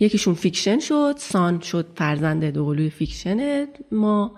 [0.00, 4.34] یکیشون fiction شد سان شد فرزند دوقلوی fiction ما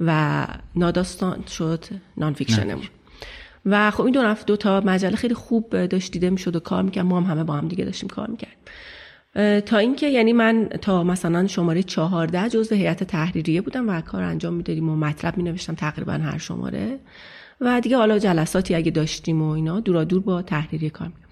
[0.00, 1.84] و ناداستان شد
[2.16, 2.84] نان فیکشنمون
[3.66, 6.82] و خب این دو نفر دو تا مجله خیلی خوب داشت دیده می‌شد و کار
[6.82, 8.56] می‌کرد ما هم همه با هم دیگه داشتیم کار می‌کردیم.
[8.56, 8.59] اه،
[9.66, 14.54] تا اینکه یعنی من تا مثلا شماره چهارده جزء هیئت تحریریه بودم و کار انجام
[14.54, 16.98] می‌دادیم و مطلب می نوشتم تقریبا هر شماره.
[17.60, 21.28] و دیگه حالا جلساتی اگه داشتیم و اینا دورا دور با تحریریه کار می‌کردم.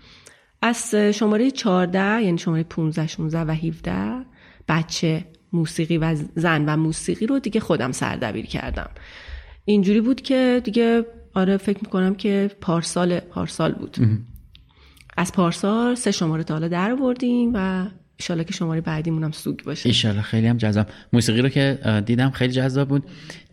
[0.62, 4.24] از شماره 14 یعنی شماره 15 16 و 17
[4.68, 8.90] بچه موسیقی و زن و موسیقی رو دیگه خودم سردبیر کردم.
[9.64, 13.96] اینجوری بود که دیگه آره فکر می‌کنم که پارسال پارسال بود.
[15.18, 19.62] از پارسال سه شماره تا حالا در آوردیم و ایشالا که شماره بعدیمون هم سوگ
[19.62, 19.88] باشه.
[19.88, 20.86] ایشالله خیلی هم جذاب.
[21.12, 23.02] موسیقی رو که دیدم خیلی جذاب بود.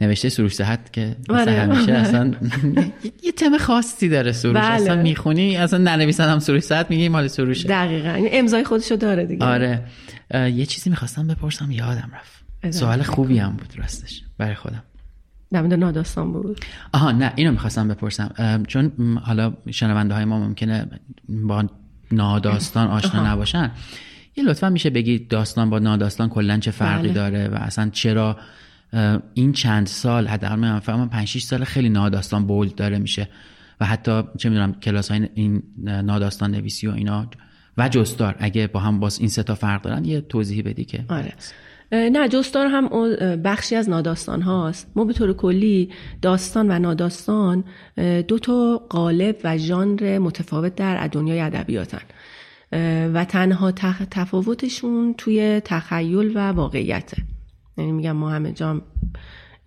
[0.01, 1.51] نوشته سروش صحت که مثل آره.
[1.51, 2.31] همیشه اصلا
[3.23, 4.55] یه- تم خاصی داره سروش.
[4.55, 4.65] بله.
[4.65, 7.67] اصلا می‌خونی اصلا ننویسن هم سروش صحت میگی مال سروشه.
[7.67, 8.27] دقیقا.
[8.31, 9.45] امضای خودشو داره دیگه.
[9.45, 9.83] آره.
[10.33, 12.45] یه چیزی می‌خواستم بپرسم یادم رفت.
[12.75, 14.21] سوال خوبی هم بود راستش.
[14.37, 14.83] برای خودم.
[15.51, 16.59] در مورد ناداستان بود.
[16.93, 18.63] آها نه اینو می‌خواستم بپرسم.
[18.67, 18.91] چون
[19.23, 20.87] حالا شنونده های ما ممکنه
[21.29, 21.65] با
[22.11, 23.71] ناداستان آشنا نباشن.
[24.35, 27.13] یه لطفا میشه بگی داستان با ناداستان کلا چه فرقی بله.
[27.13, 28.37] داره و اصلا چرا
[29.33, 33.29] این چند سال حداقل من فهمم 5 6 سال خیلی ناداستان بولد داره میشه
[33.79, 37.29] و حتی چه می‌دونم کلاس های این ناداستان نویسی و اینا
[37.77, 41.05] و جستار اگه با هم باز این سه تا فرق دارن یه توضیحی بدی که
[41.09, 41.33] آره.
[41.91, 42.87] نه جستار هم
[43.35, 44.91] بخشی از ناداستان هاست.
[44.95, 45.89] ما به طور کلی
[46.21, 47.63] داستان و ناداستان
[48.27, 52.01] دو تا قالب و ژانر متفاوت در دنیای ادبیاتن.
[53.13, 53.71] و تنها
[54.11, 57.17] تفاوتشون توی تخیل و واقعیته.
[57.77, 58.81] یعنی میگم ما همه جا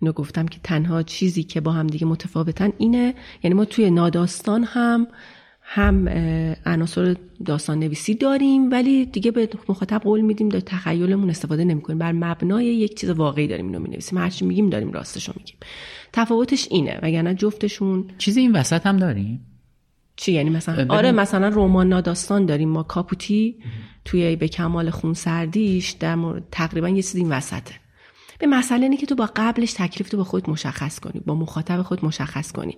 [0.01, 3.13] اینو گفتم که تنها چیزی که با هم دیگه متفاوتن اینه.
[3.43, 5.07] یعنی ما توی ناداستان هم
[5.71, 6.07] هم
[6.65, 11.99] عناصر داستان نویسی داریم ولی دیگه به مخاطب قول میدیم در تخیلمون استفاده نمی‌کنیم.
[11.99, 14.17] بر مبنای یک چیز واقعی داریم اینو می‌نویسیم.
[14.17, 15.55] هرچی میگیم داریم راستشو میگیم.
[16.13, 16.99] تفاوتش اینه.
[17.03, 19.45] وگرنه جفتشون چیزی این وسط هم داریم؟
[20.15, 22.69] چی؟ یعنی مثلا ببین- آره مثلا رمان ناداستان داریم.
[22.69, 23.55] ما کاپوتی
[24.05, 27.73] توی به کمال خون سردیش در مورد تقریبا یه چیزی این وسطه.
[28.39, 31.81] به مسئله اینه که تو با قبلش تکلیف تو با خود مشخص کنی با مخاطب
[31.81, 32.77] خود مشخص کنی.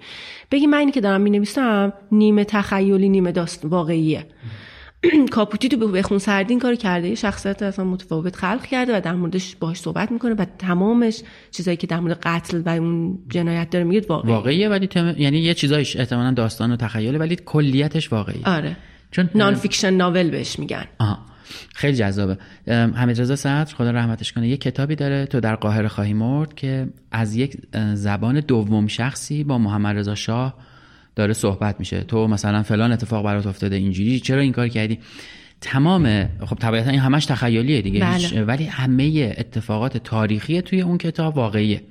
[0.52, 4.26] بگی من اینی که دارم می‌نویسم نیمه تخیلی نیمه داست واقعیه.
[5.32, 9.02] کاپوتی تو به خون سردی این کار کرده یه شخصیت اصلا متفاوت خلق کرده و
[9.02, 11.22] در موردش باهاش صحبت می‌کنه و تمامش
[11.52, 15.16] چیزایی که در مورد قتل و اون جنایت داره میگه واقعی واقعیه ولی تم...
[15.18, 18.78] یعنی یه چیزایش احتمالا داستان و تخیله ولی کلیتش واقعی آره.
[19.12, 20.86] چون non-fiction novel بهش میگن.
[21.00, 21.31] آها.
[21.76, 22.38] خیلی جذابه.
[22.68, 26.88] حمید رضا صدر خدا رحمتش کنه یه کتابی داره تو در قاهره خواهی مرد که
[27.12, 27.58] از یک
[27.94, 30.58] زبان دوم شخصی با محمد رضا شاه
[31.16, 32.02] داره صحبت میشه.
[32.02, 35.00] تو مثلا فلان اتفاق برات افتاده اینجوری چرا این کار کردی؟
[35.62, 38.44] تمام خب طبیعتا این همش تخیلیه دیگه بله.
[38.44, 41.82] ولی همه اتفاقات تاریخی توی اون کتاب واقعیه.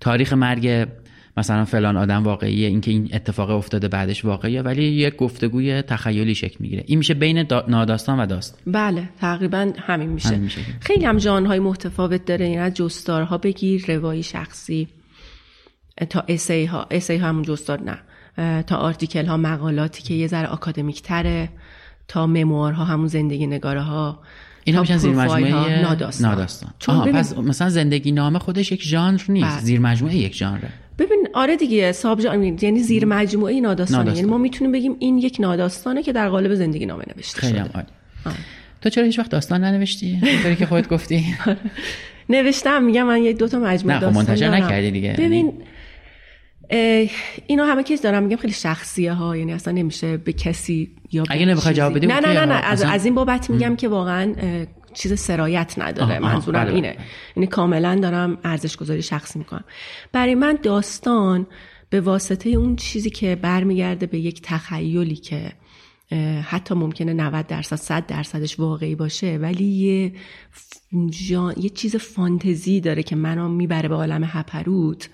[0.00, 0.86] تاریخ مرگ
[1.36, 6.56] مثلا فلان آدم واقعیه اینکه این اتفاق افتاده بعدش واقعیه ولی یک گفتگوی تخیلی شکل
[6.60, 6.84] می‌گیره.
[6.86, 7.64] این میشه بین دا...
[7.68, 8.60] ناداستان و داستان.
[8.66, 10.60] بله تقریبا همین میشه, همین میشه.
[10.80, 14.88] خیلی هم ژانرهای متفاوت داره این از جستارها بگیر روایی شخصی
[16.10, 17.98] تا اسی ها اسی ها همون جستار نه.
[18.62, 21.48] تا آرتیکل ها مقالاتی که یه ذره آکادمیک تره
[22.08, 24.22] تا مموارها همون زندگی نگاره ها
[24.64, 26.70] اینا تا میشن زیر ها، مجموعه ناداستان, ناداستان.
[26.78, 29.46] چون آها، ببین- پس مثلا زندگی نامه خودش یک ژانر نیست.
[29.46, 29.60] بله.
[29.60, 30.68] زیر مجموعه یک ژانره.
[30.98, 34.16] ببین آره دیگه ساب ژانر یعنی زیر مجموعه ناداستانه ناداستان.
[34.16, 37.60] یعنی ما می‌تونیم بگیم این یک ناداستانه که در قالب زندگی نامه نوشته خیلی شده
[37.62, 37.86] عالی
[38.26, 38.36] آره.
[38.80, 41.24] تو چرا هیچ وقت داستان ننوشتی اینطوری که خودت گفتی
[42.28, 44.50] نوشتم میگم من یک دو تا مجموعه نه، خب داستان منتشر.
[44.50, 45.14] نکردی دیگه.
[45.18, 45.52] ببین
[46.70, 47.08] اه،
[47.46, 51.46] اینو همه کس دارم میگم خیلی شخصیه ها یعنی اصلا نمیشه به کسی یا اگه
[51.46, 52.54] نمی‌خوای جواب بدی، نه نه نه نه.
[52.54, 54.34] از, از این بابت میگم که واقعا
[54.94, 56.92] چیز سرایت نداره منظورم بله، اینه.
[56.92, 57.04] بله.
[57.36, 59.64] یعنی کاملا دارم ارزش گذاری شخصی می‌کنم.
[60.12, 61.46] برای من داستان
[61.90, 65.52] به واسطه اون چیزی که برمیگرده به یک تخیلی که
[66.42, 70.12] حتی ممکنه 90 درصد 100 درصدش واقعی باشه ولی یه
[70.54, 75.08] ف- جا- یه چیز فانتزی داره که منو می‌بره به عالم هپروت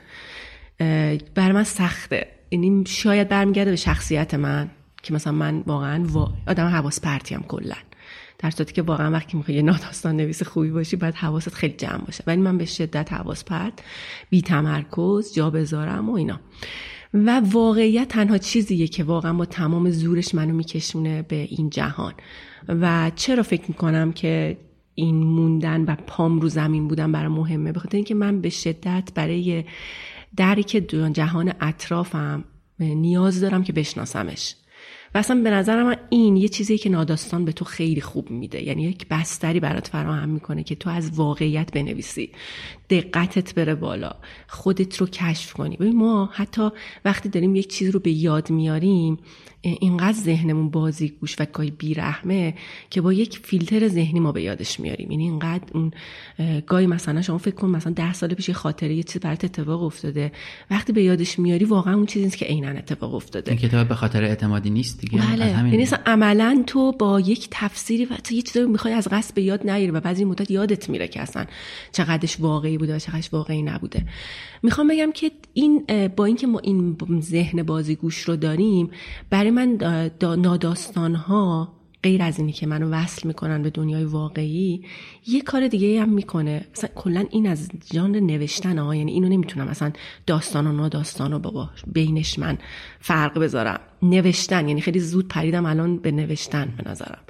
[1.35, 2.27] بر من سخته.
[2.51, 4.71] یعنی شاید برمیگرده به شخصیت من
[5.03, 6.33] که مثلا من واقعا وا...
[6.49, 7.75] آدم حواس پرتی هم کلا.
[8.39, 12.05] در صورتی که واقعا وقتی می‌خوای یه ناداستان نویس خوبی باشی باید حواست خیلی جمع
[12.05, 12.25] باشه.
[12.27, 13.73] ولی من به شدت حواس پرت
[14.31, 16.41] بی تمرکز جا بذارم و اینا.
[17.15, 22.15] و واقعیت تنها چیزیه که واقعا با تمام زورش منو میکشونه به این جهان.
[22.69, 24.59] و چرا فکر می‌کنم که
[24.95, 29.11] این موندن و پام رو زمین بودن برای مهمه؟ به خاطر اینکه من به شدت
[29.15, 29.65] برای
[30.37, 30.67] درک
[31.13, 32.45] جهان اطرافم
[32.79, 34.55] نیاز دارم که بشناسمش.
[35.15, 38.65] و اصلا به نظر من این یه چیزی که ناداستان به تو خیلی خوب میده.
[38.65, 42.31] یعنی یک بستری برات فراهم می‌کنه که تو از واقعیت بنویسی.
[42.91, 44.13] دقتت بره بالا.
[44.49, 45.77] خودت رو کشف کنی.
[45.77, 46.69] ببین ما حتی
[47.05, 49.19] وقتی داریم یک چیز رو به یاد میاریم
[49.61, 52.55] اینقدر ذهنمون بازی گوش و گاهی بیرحمه
[52.91, 55.11] که با یک فیلتر ذهنی ما به یادش میاریم.
[55.11, 55.91] یعنی اینقدر اون
[56.39, 59.83] اه، گاهی مثلا شما فکر کن مثلا ده سال پیش خاطره یه چیز برات اتفاق
[59.83, 60.33] افتاده.
[60.71, 63.51] وقتی به یادش میاری واقعا اون چیزی که عینا اتفاق افتاده.
[63.53, 65.49] این کتاب به خاطر اعتمادی نیست دیگه؟ بله.
[65.49, 69.71] یعنی عملا تو با یک تفسیری و تو یه چیزی می‌خوای از قصد به یاد
[69.71, 71.47] نیاری و بعضی مدت یادت میره که اصلا
[71.93, 72.99] چقدرش واقعی بوده و
[73.33, 74.07] واقعی نبوده.
[74.63, 75.87] می‌خوام بگم که این
[76.17, 78.91] با اینکه ما این ذهن بازیگوش رو داریم
[79.31, 84.05] برای من دا- دا- ناداستان ها غیر از اینی که منو وصل می‌کنن به دنیای
[84.05, 84.85] واقعی
[85.27, 86.65] یه کار دیگه هم می‌کنه.
[86.73, 89.93] مثلا کلا این از ژانر نوشتن ها یعنی اینو نمی‌تونم مثلا
[90.27, 92.59] داستان و ناداستان رو بابا بینش من
[93.01, 93.81] فرق بذارم.
[94.03, 97.23] نوشتن یعنی خیلی زود پریدم الان به نوشتن به نظرم.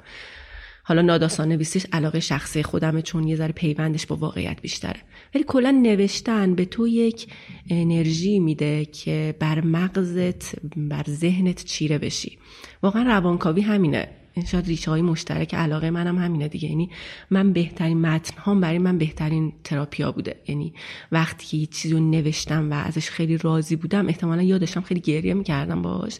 [0.89, 4.99] حالا ناداستان نویسیش علاقه شخصی خودمه چون یه ذره پیوندش با واقعیت بیشتره.
[5.35, 7.27] ولی کلا نوشتن به تو یک
[7.69, 12.37] انرژی میده که بر مغزت بر ذهنت چیره بشی.
[12.83, 14.18] واقعا روانکاوی همینه.
[14.45, 16.69] شاید ریشه های مشترک علاقه منم همینه دیگه.
[16.69, 16.89] یعنی
[17.29, 20.35] من بهترین متن هم برای من بهترین تراپیا بوده.
[20.47, 20.73] یعنی
[21.11, 25.33] وقتی که یه چیزی رو نوشتم و ازش خیلی راضی بودم احتمالا یادشم خیلی گریه
[25.33, 26.19] می‌کردم باش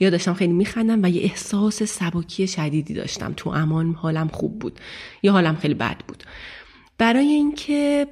[0.00, 3.34] یادشم خیلی میخندم و یه احساس سبکی شدیدی داشتم.
[3.36, 4.80] تو امان حالم خوب بود.
[5.22, 6.24] یا حالم خیلی بد بود.
[6.98, 8.06] برای اینکه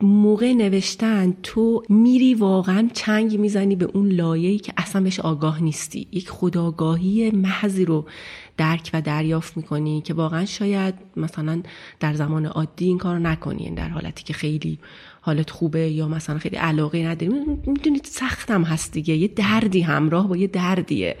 [0.00, 6.08] موقع نوشتن تو میری واقعا چنگ می‌زنی به اون لایه‌ای که اصلا بهش آگاه نیستی.
[6.12, 8.06] یک خداگاهی محضی رو
[8.56, 11.62] درک و دریافت می‌کنی که واقعا شاید مثلا
[12.00, 14.78] در زمان عادی این کار نکنی یعنی در حالتی که خیلی
[15.20, 17.32] حالت خوبه یا مثلا خیلی علاقه نداری.
[17.66, 19.14] می‌دونید سختم هست دیگه.
[19.14, 21.16] یه دردی همراه با یه دردیه.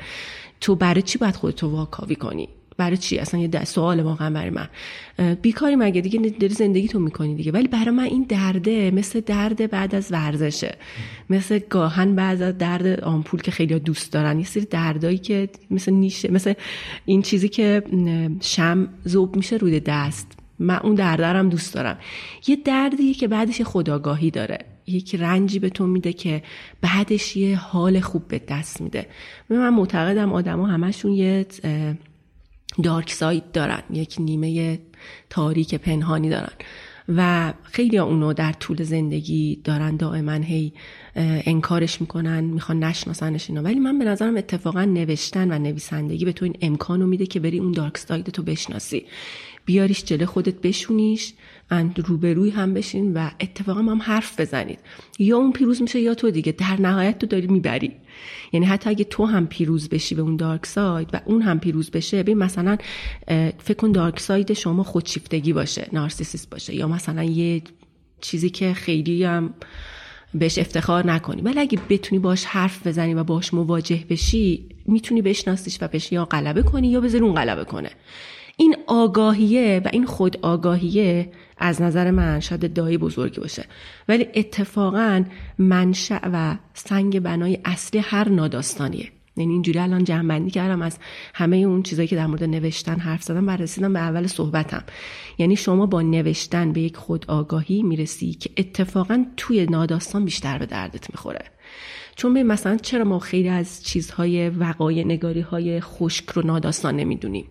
[0.60, 4.68] تو برای چی باید خودتو واکاوی کنی؟ برای چی؟ اصلا یه سوال واقعا برای من.
[5.34, 7.52] بیکاری مگه دیگه؟ داری زندگی تو می‌کنی دیگه.
[7.52, 10.76] ولی برای من این درده مثل درد بعد از ورزشه.
[11.30, 14.38] مثل گاهن بعد از درد آمپول که خیلی دوست دارن.
[14.38, 16.54] یه سری دردایی که مثل نیشه مثل
[17.04, 17.82] این چیزی که
[18.40, 20.32] شم زوب میشه روی دست.
[20.58, 21.98] من اون دردرم دوست دارم.
[22.46, 24.58] یه دردی که بعدش خداگاهی داره.
[24.86, 26.42] یک رنجی به تو میده که
[26.80, 29.06] بعدش یه حال خوب به دست میده.
[29.50, 31.46] من معتقدم آدما همشون یه
[32.82, 34.78] دارک ساید دارن یک نیمه
[35.30, 36.52] تاریک پنهانی دارن
[37.08, 40.72] و خیلی اونو در طول زندگی دارن دائما هی
[41.16, 43.62] انکارش می‌کنن می‌خوان نشناسنش اینا.
[43.62, 47.58] ولی من به نظرم اتفاقا نوشتن و نویسندگی به تو این امکانو میده که بری
[47.58, 49.04] اون دارک ساید تو بشناسی.
[49.66, 51.32] بیاریش جلو خودت بشونیش
[52.06, 54.78] روبروی هم بشین و اتفاقا هم حرف بزنید.
[55.18, 56.52] یا اون پیروز میشه یا تو دیگه.
[56.52, 57.92] در نهایت تو داری می‌بری.
[58.52, 61.90] یعنی حتی اگه تو هم پیروز بشی به اون دارک ساید و اون هم پیروز
[61.90, 62.76] بشه ببین مثلا
[63.58, 67.62] فکر کن دارک ساید شما خودشیفتگی باشه نارسیسیست باشه یا مثلا یه
[68.20, 69.54] چیزی که خیلی هم
[70.34, 71.42] بهش افتخار نکنی.
[71.42, 76.24] ولی اگه بتونی باش حرف بزنی و باش مواجه بشی می‌تونی بشناسیش و بهش یا
[76.24, 77.90] غلبه کنی یا بذاری اون غلبه کنه.
[78.56, 83.64] این آگاهیه و این خود آگاهیه از نظر من شاید دایی بزرگی باشه.
[84.08, 85.24] ولی اتفاقا
[85.58, 89.08] منشأ و سنگ بنای اصلی هر ناداستانیه.
[89.36, 90.98] یعنی اینجوری الان جمع کردم از
[91.34, 94.82] همه اون چیزایی که در مورد نوشتن حرف زدم و رسیدم به اول صحبتم.
[95.38, 100.66] یعنی شما با نوشتن به یک خود آگاهی می‌رسی که اتفاقا توی ناداستان بیشتر به
[100.66, 101.44] دردت می‌خوره.
[102.16, 107.46] چون به مثلا چرا ما خیلی از چیزهای وقای نگاری های خشک رو ناداستان نمی‌دونیم؟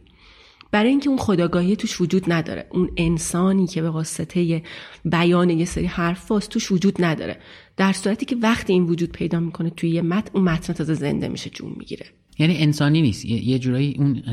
[0.74, 2.68] برای اینکه اون خودآگاهی توش وجود نداره.
[2.72, 4.64] اون انسانی که به واسطه
[5.06, 7.40] بیان یه سری حرفاست توش وجود نداره.
[7.78, 11.28] در صورتی که وقتی این وجود پیدا می‌کنه توی یه متن اون متن تازه زنده
[11.28, 12.06] میشه جون می‌گیره.
[12.40, 13.26] یعنی انسانی نیست.
[13.26, 14.24] یه جورایی اون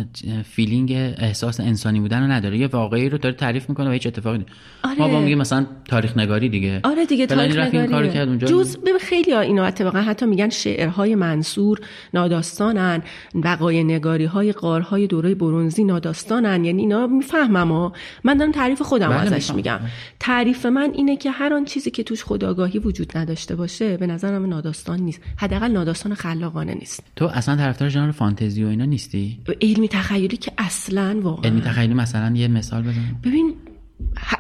[0.43, 2.59] feeling احساس انسانی بودن رو نداره.
[2.59, 4.51] یه واقعی رو داره تعریف می‌کنه و هیچ اتفاقی نیست.
[4.83, 4.99] آره.
[4.99, 6.81] ما با میگیم مثلا تاریخ نگاری دیگه.
[6.85, 8.47] آره دیگه تاریخ نگاری کرد اونجا.
[8.47, 11.81] جز به خیلی ها اینا اتفاقا حتی میگن شعرهای منثور
[12.15, 13.03] ناداستانن
[13.35, 16.65] وقای نگاری های قارهای دوره برونزی ناداستانن.
[16.65, 17.93] یعنی اینا می‌فهمم ها.
[18.25, 19.81] من دارم تعریف خودم بله ازش میگم.
[20.21, 24.47] تعریف من اینه که هر آن چیزی که توش خداگاهی وجود نداشته باشه به نظرم
[24.47, 25.21] ناداستان نیست.
[25.37, 27.03] حداقل ناداستان خلاقانه نیست.
[27.17, 31.51] تو اصلا طرفدار ژانر فانتزی و اینا نیستی؟ علمی تخیلی که اصلا واقعا.
[31.51, 33.17] علمی تخیلی مثلا یه مثال بزن.
[33.25, 33.55] ببین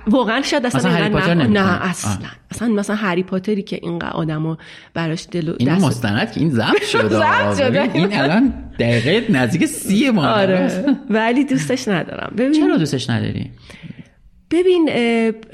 [0.06, 2.18] واقعا شاید اصلا مثلا هری پاتر نه, نه اصلا آه.
[2.50, 2.68] اصلا.
[2.68, 4.56] مثلا هری پاتری که اینقدر آدمو
[4.94, 10.26] براش دل و این مستند که این ضبط شده این الان دقیقه نزدیک سی ما
[10.26, 10.84] آره.
[11.10, 12.32] ولی دوستش ندارم.
[12.36, 13.50] ببین چرا دوستش نداری؟
[14.50, 14.88] ببین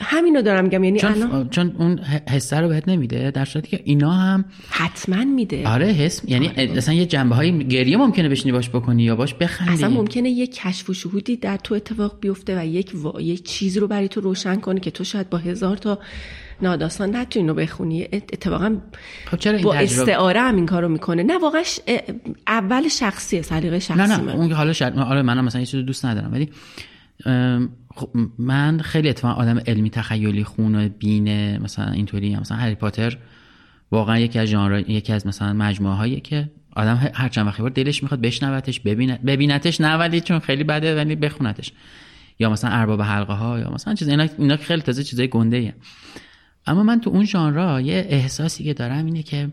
[0.01, 1.49] همینو دارم میگم یعنی چون, الان...
[1.49, 5.69] چون اون حسه رو بهت نمیده در صورتی که اینا هم حتما میده.
[5.69, 6.73] آره حس یعنی آره.
[6.77, 9.73] اصلا یه جنبه های گریه ممکنه بشینی باش بکنی یا باش بخندی.
[9.73, 13.21] اصلا ممکنه یه کشف و شهودی در تو اتفاق بیفته و یک و...
[13.21, 15.99] یک چیز رو برای تو روشن کنه که تو شاید با هزار تا
[16.63, 18.09] ناداستان نتونی رو بخونی.
[18.13, 18.77] اتفاقا
[19.31, 21.23] خب چرا این با استعاره هم این کارو می‌کنه.
[21.23, 21.63] نه واقعا
[22.47, 26.05] اول شخصیه سلیقه شخصی نه نه اون حالا شاید آره منم مثلا یه چیز دوست
[26.05, 26.51] ندارم ولی
[27.97, 32.41] خب من خیلی اتفاقا آدم علمی تخیلی خون و بینه مثلا اینطوری هم.
[32.41, 33.19] مثلا هری پاتر
[33.91, 38.03] واقعا یکی از ژانر یکی از مثلا مجموعه هایی که آدم هر چند وقتی دلش
[38.03, 41.73] می‌خواد بشنوتش ببینه ببینتش نه ولی چون خیلی بده ولی بخونتش
[42.39, 45.75] یا مثلا ارباب حلقه ها یا مثلا چیز اینا اینا خیلی تازه چیزای گنده ایه.
[46.67, 49.49] اما من تو اون ژانر یه احساسی که دارم اینه که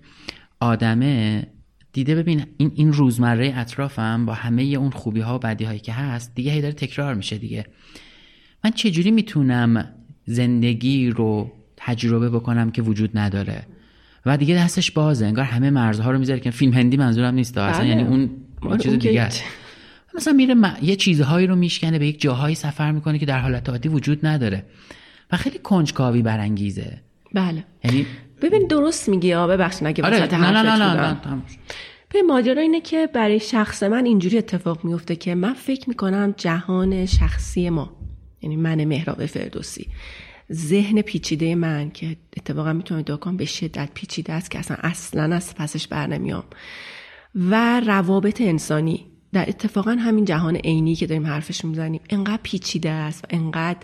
[0.60, 1.48] آدمه
[1.94, 5.94] دیده ببین این این روزمره اطرافم با همه اون خوبی ها و بدی هایی که
[5.94, 7.66] هست دیگه هی داره تکرار میشه دیگه
[8.64, 9.90] من چجوری می‌تونم
[10.26, 13.64] زندگی رو تجربه بکنم که وجود نداره؟
[14.26, 17.80] و دیگه دستش بازه انگار همه مرزها رو می‌ذاره که فیلم هندی منظورم نیست اصلا
[17.80, 17.90] بله.
[17.90, 18.30] یعنی اون
[18.78, 19.30] چیز دیگه
[20.16, 23.90] مثلا میره یه چیزهایی رو میشکنه به یک جاهایی سفر می‌کنه که در حالت عادی
[23.90, 24.66] وجود نداره.
[25.32, 27.02] و خیلی کنجکاوی برانگیزه.
[27.34, 27.64] بله.
[27.84, 28.06] یعنی
[28.42, 31.42] ببین درست میگی آ ببخشید اگه آره نه نه نه نه, نه,
[32.14, 37.06] به ماجرا اینه که برای شخص من اینجوری اتفاق میفته که من فکر می‌کنم جهان
[37.06, 38.03] شخصی ما.
[38.44, 39.88] یعنی من مهراب فردوسی.
[40.52, 45.36] ذهن پیچیده من که اتفاقا می‌تونم ادعا کنم به شدت پیچیده است که اصلا اصلا
[45.36, 46.44] از پسش بر نمیام.
[47.36, 49.06] و روابط انسانی.
[49.34, 53.80] در اتفاقا همین جهان عینی که داریم حرفش می‌زنیم انقدر پیچیده است و انقدر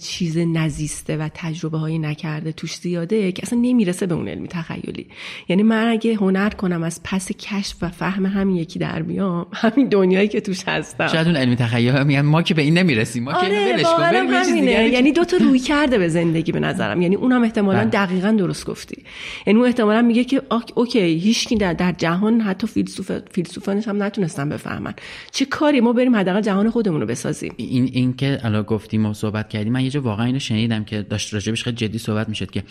[0.00, 5.06] چیز نزیسته و تجربه های نکرده توش زیاده که اصلا نمی‌رسه به اون علمی تخیلی.
[5.48, 9.88] یعنی من اگه هنر کنم از پس کشف و فهم همین یکی در بیام همین
[9.88, 11.08] دنیایی که توش هستم.
[11.08, 14.88] شاید اون علمی تخیل میگن ما که به این نمی‌رسیم ما آره که همینه.
[14.88, 17.02] یعنی دو تا روی کرده به زندگی به نظرم.
[17.02, 17.90] یعنی اونم احتمالا بله.
[17.90, 19.02] دقیقا درست گفتی.
[19.46, 20.42] یعنی اون احتمالا میگه که
[20.74, 24.94] اوکی هیچ در, در جهان حتی فیلسوف فیلسوفانش هم نتونستن بفهمن.
[25.30, 27.54] چه کاری؟ ما بریم حداقل جهان خودمون رو بسازیم.
[27.56, 31.02] این این که الان گفتیم و صحبت کردیم من یه جا واقعا اینو شنیدم که
[31.02, 32.62] داشت راجبش خیلی جدی صحبت می‌شد که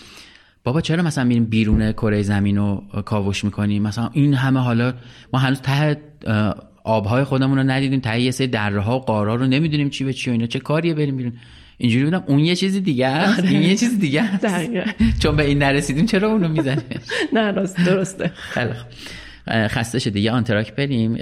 [0.64, 4.94] بابا چرا مثلا میریم بیرون کره زمین رو کاوش می‌کنیم مثلا این همه حالا
[5.34, 5.98] ما هنوز ته
[6.84, 10.14] آبهای خودمون رو ندیدیم ته یه سری دره ها و قارا رو نمی‌دونیم چی به
[10.14, 10.46] چی و اینا.
[10.46, 11.34] چه کاریه بریم بیرون؟
[11.78, 12.24] اینجوری بودم.
[12.28, 13.44] اون یه چیز دیگه است.
[13.44, 14.68] این یه چیز دیگه است.
[15.22, 16.86] چون به این نرسیدیم چرا اونو می‌زنیم؟
[17.34, 18.32] نه راست درسته.
[18.36, 18.70] خیلی
[19.48, 21.18] خسته شده یه آنتراک بریم.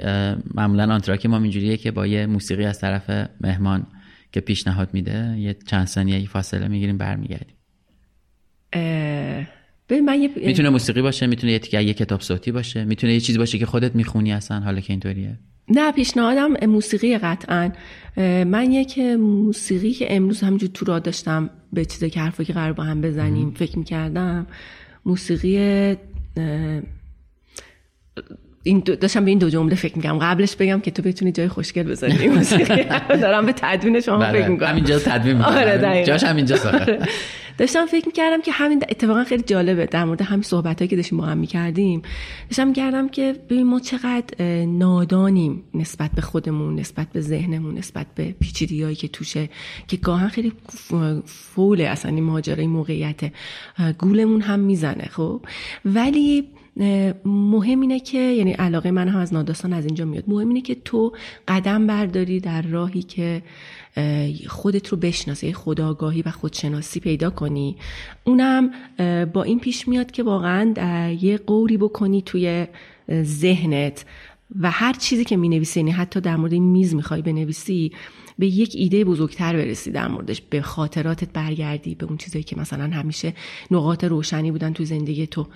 [0.54, 3.86] معمولا آنتراک ما اینجوریه که با یه موسیقی از طرف مهمان
[4.34, 7.56] که پیشنهاد میده یه چند ثانیه فاصله می‌گیریم برمیگردیم.
[9.88, 13.20] ببین من یه می‌تونه موسیقی باشه می‌تونه یه تیکه یه کتاب صوتی باشه می‌تونه یه
[13.20, 15.38] چیزی باشه که خودت می‌خونی اصلا حالا که اینطوریه.
[15.68, 17.72] نه پیشنهادم موسیقی قطعا.
[18.44, 22.72] من یک موسیقی که امروز همینجور تو را داشتم به چیزی که حرفی که قرار
[22.72, 24.46] با هم بزنیم فکر می‌کردم
[25.04, 25.96] موسیقی
[28.66, 31.48] این دو داشتم به این دو جمله فکر می‌کنم قبلش بگم که تو بتونی جای
[31.48, 31.86] خوشگل
[32.34, 32.84] موسیقی.
[33.08, 34.40] دارم به تدوین شما بله.
[34.40, 34.68] فکر می‌کنم.
[34.68, 35.54] همینجا تدوین می‌کنم.
[35.54, 36.04] آره.
[36.04, 36.98] جاش همینجا آره.
[37.58, 39.86] داشتم فکر می‌کردم که همین اتفاقا خیلی جالبه.
[39.86, 42.02] در مورد همین صحبت که داشتیم با هم می‌کردیم
[42.48, 48.34] داشتم کردم که ببین ما چقدر نادانیم نسبت به خودمون نسبت به ذهنمون نسبت به
[48.40, 49.48] پیچیدگی هایی که توشه
[49.88, 50.52] که گاهن خیلی
[51.26, 51.84] فوله.
[51.84, 53.20] اصلا این ماجرای موقعیت
[53.98, 55.40] گولمون هم می‌زنه خب؟
[55.84, 56.44] ولی
[57.24, 60.24] مهم اینه که یعنی علاقه من هم از ناداستان از اینجا میاد.
[60.26, 61.12] مهم اینه که تو
[61.48, 63.42] قدم برداری در راهی که
[64.46, 67.76] خودت رو بشناسی خداگاهی و خودشناسی پیدا کنی.
[68.24, 68.70] اونم
[69.32, 70.74] با این پیش میاد که واقعا
[71.20, 72.66] یه قوری بکنی توی
[73.22, 74.04] ذهنت.
[74.60, 77.92] و هر چیزی که می نویسی یعنی حتی در مورد این میز می‌خوای بنویسی
[78.38, 80.40] به یک ایده بزرگتر برسی در موردش.
[80.40, 83.34] به خاطراتت برگردی به اون چیزایی که مثلا همیشه
[83.70, 85.46] نقاط روشنی بودن تو زندگی تو.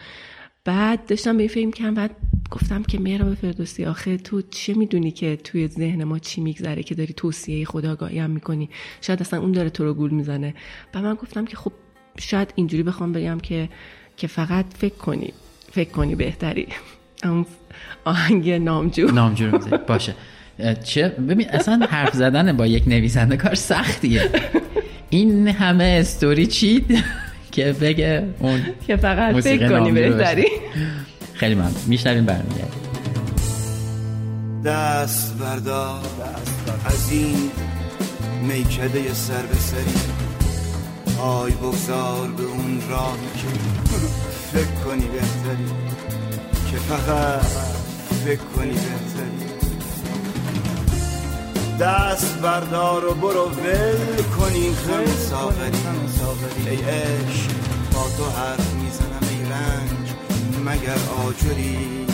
[0.68, 2.10] بعد داشتم به این فکر بعد
[2.50, 6.94] گفتم که مهراب فردوسی آخه تو چه می‌دونی که توی ذهن ما چی میگذره که
[6.94, 10.54] داری توصیه خداگاهی هم می‌کنی؟ شاید اصلا اون داره تو رو گول می‌زنه.
[10.94, 11.72] و من گفتم که خب
[12.18, 13.68] شاید اینجوری بخوام بگم که
[14.16, 15.32] که فقط فکر کنی
[15.72, 16.66] فکر کنی بهتری.
[17.24, 17.46] اون
[18.04, 19.06] آهنگ نامجو.
[19.06, 19.50] نامجو.
[19.86, 20.14] باشه.
[20.84, 24.30] چه؟ ببین اصلا حرف زدن با یک نویسنده کار سختیه.
[25.10, 27.04] این همه استوری چید
[27.58, 29.92] که بگه اون که فقط فکر کنی.
[29.92, 30.46] بهتری
[31.34, 31.72] خیلی ممنون.
[31.86, 32.80] میشنویم برمیگردیم.
[34.64, 36.00] دست بردار
[36.86, 37.50] از این
[38.42, 40.00] میکده سر به سری.
[41.18, 43.48] پای بگذار به اون راهی که
[44.52, 45.68] فکر کنی بهتری.
[46.70, 47.42] که فقط
[48.24, 49.47] فکر کنی بهتری.
[51.80, 56.70] دست بردار و برو ول کنی خم ساغری.
[56.70, 57.50] ای عشق
[57.92, 60.08] با تو حرف می‌زنم ای رنج
[60.64, 62.06] مگر آجری؟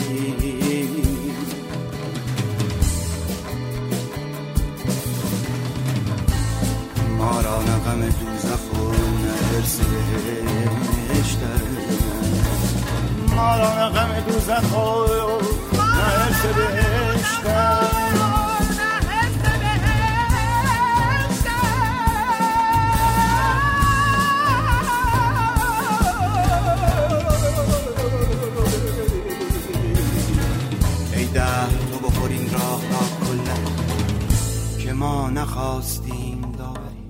[7.17, 9.79] ما را نه غم دوزخ و نه ارس
[11.09, 11.39] بهشت
[13.35, 15.07] ما را نه غم دوزخ و
[15.77, 18.04] نه ارس بهشت
[35.55, 37.05] ما نخواستیم داوری.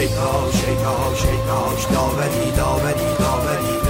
[0.00, 3.89] ای کاش ای کاش ای کاش داوری داوری داوری در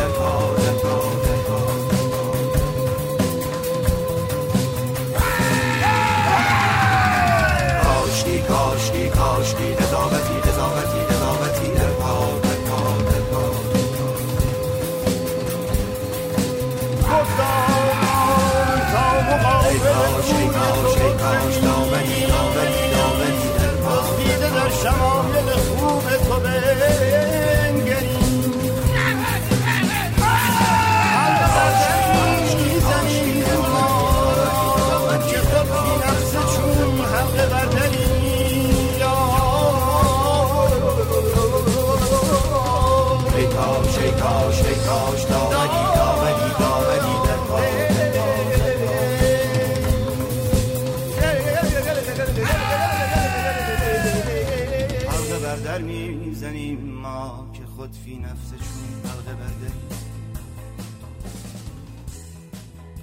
[57.81, 59.73] خود فی نفس چون حلقه بردری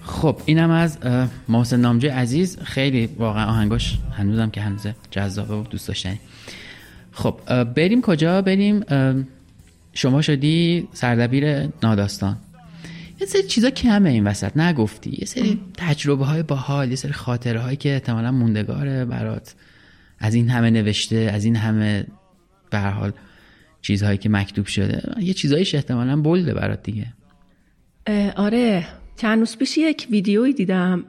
[0.02, 0.98] خب اینم از
[1.48, 2.60] محسن نامجو عزیز.
[2.60, 6.20] خیلی واقعا آهنگاش هنوزم که هنوز جذابه و دوست داشتنی.
[7.12, 8.84] خب بریم کجا؟ بریم
[9.94, 12.38] شما شدی سردبیر ناداستان.
[13.22, 15.18] یه سری چیزا کمه این وسط نگفتی.
[15.20, 19.56] یه سری تجربه های باحال یه سری خاطره هایی که احتمالا موندگاره برات.
[20.20, 22.06] از این همه نوشته از این همه
[22.70, 23.12] به حال
[23.82, 27.14] چیزهایی که مکتوب شده یه چیزایش احتمالا بلده برات دیگه.
[28.36, 31.06] آره چند روز پیش یک ویدیویی دیدم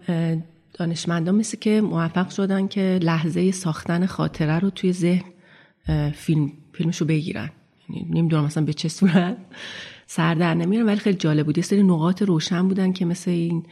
[0.75, 5.25] دانشمندان مثل که موفق شدن که لحظه ساختن خاطره رو توی ذهن
[6.15, 7.51] فیلم فیلمشو بگیرن.
[7.91, 9.37] یعنی نمی‌دونم مثلا به چه صورت
[10.07, 11.59] سر در نمیارم ولی خیلی جالب بود.
[11.59, 13.67] یه سری نقاط روشن بودن که مثل این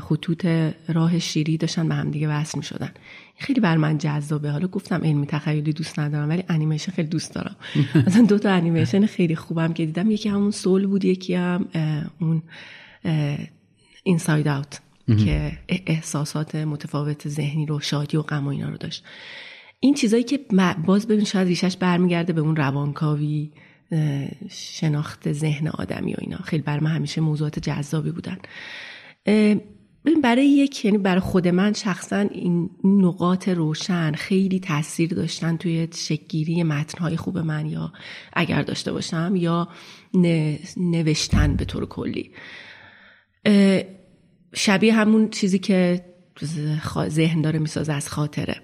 [0.00, 0.46] خطوط
[0.88, 2.90] راه شیری داشتن به هم دیگه وصل می شدن
[3.36, 4.50] خیلی بر من جذابه.
[4.50, 7.56] حالا گفتم علمی تخیلی دوست ندارم ولی انیمیشن خیلی دوست دارم.
[8.06, 10.10] مثلا دو تا انیمیشن خیلی خوبم که دیدم.
[10.10, 11.66] یکی همون سول بود یکی هم
[12.20, 12.42] اون
[14.02, 14.80] اینساید اوت
[15.24, 19.04] که احساسات متفاوت ذهنی رو شادی و غم و اینا رو داشت.
[19.80, 20.40] این چیزایی که
[20.86, 23.50] باز ببین شاید ریشش برمیگرده به اون روانکاوی
[24.50, 26.36] شناخت ذهن آدمی و اینا.
[26.36, 28.38] خیلی بر من همیشه موضوعات جذابی بودن.
[30.04, 35.88] ببین برای یک یعنی برای خود من شخصا این نقاط روشن خیلی تاثیر داشتن توی
[35.94, 37.92] شکگیری متنهای خوب من یا
[38.32, 39.68] اگر داشته باشم یا
[40.76, 42.30] نوشتن به طور کلی.
[44.54, 46.04] شبیه همون چیزی که
[47.08, 48.56] ذهن داره می‌سازه از خاطره.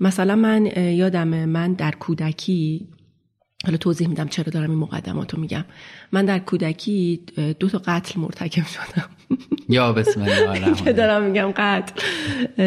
[0.00, 2.88] مثلا من یادم من در کودکی
[3.64, 5.64] حالا توضیح میدم چرا دارم این مقدمات رو میگم.
[6.12, 7.22] من در کودکی
[7.60, 9.10] دو تا قتل مرتکب شدم.
[9.68, 11.92] یا بسم الله که دارم میگم قتل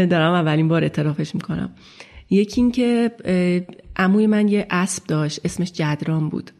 [0.05, 1.69] دارم اولین بار اعترافش می‌کنم.
[2.29, 3.11] یکی این که
[3.95, 6.51] عموی من یه اسب داشت اسمش جدران بود.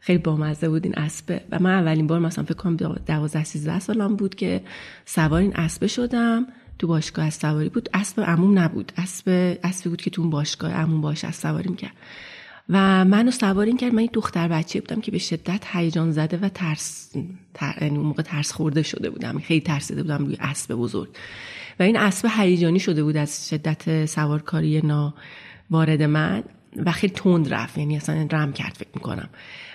[0.00, 1.40] خیلی بامزه بود این اسبه.
[1.50, 4.60] و من اولین بار مثلا فکر کنم دوازده سیزده سالم بود که
[5.04, 6.46] سوار این اسبه شدم.
[6.78, 7.88] تو باشگاه سواری بود.
[7.94, 8.92] اسب عموم نبود.
[8.96, 11.92] اسب اسبی بود که تو اون باشگاه عموم باش از سواری می‌کرد.
[12.70, 13.92] و منو سوار این کرد.
[13.92, 17.12] من این دختر بچه بودم که به شدت هیجان زده و ترس
[17.54, 17.78] تر...
[17.80, 19.38] یعنی اون موقع ترس خورده شده بودم.
[19.38, 21.08] خیلی ترسیده بودم روی اسب بزرگ.
[21.80, 25.14] و این اسب هیجانی شده بود از شدت سوارکاری نا
[25.70, 26.42] وارد من
[26.76, 27.78] و خیلی تند رفت.
[27.78, 29.28] یعنی اصلا رم کرد فکر می‌کنم.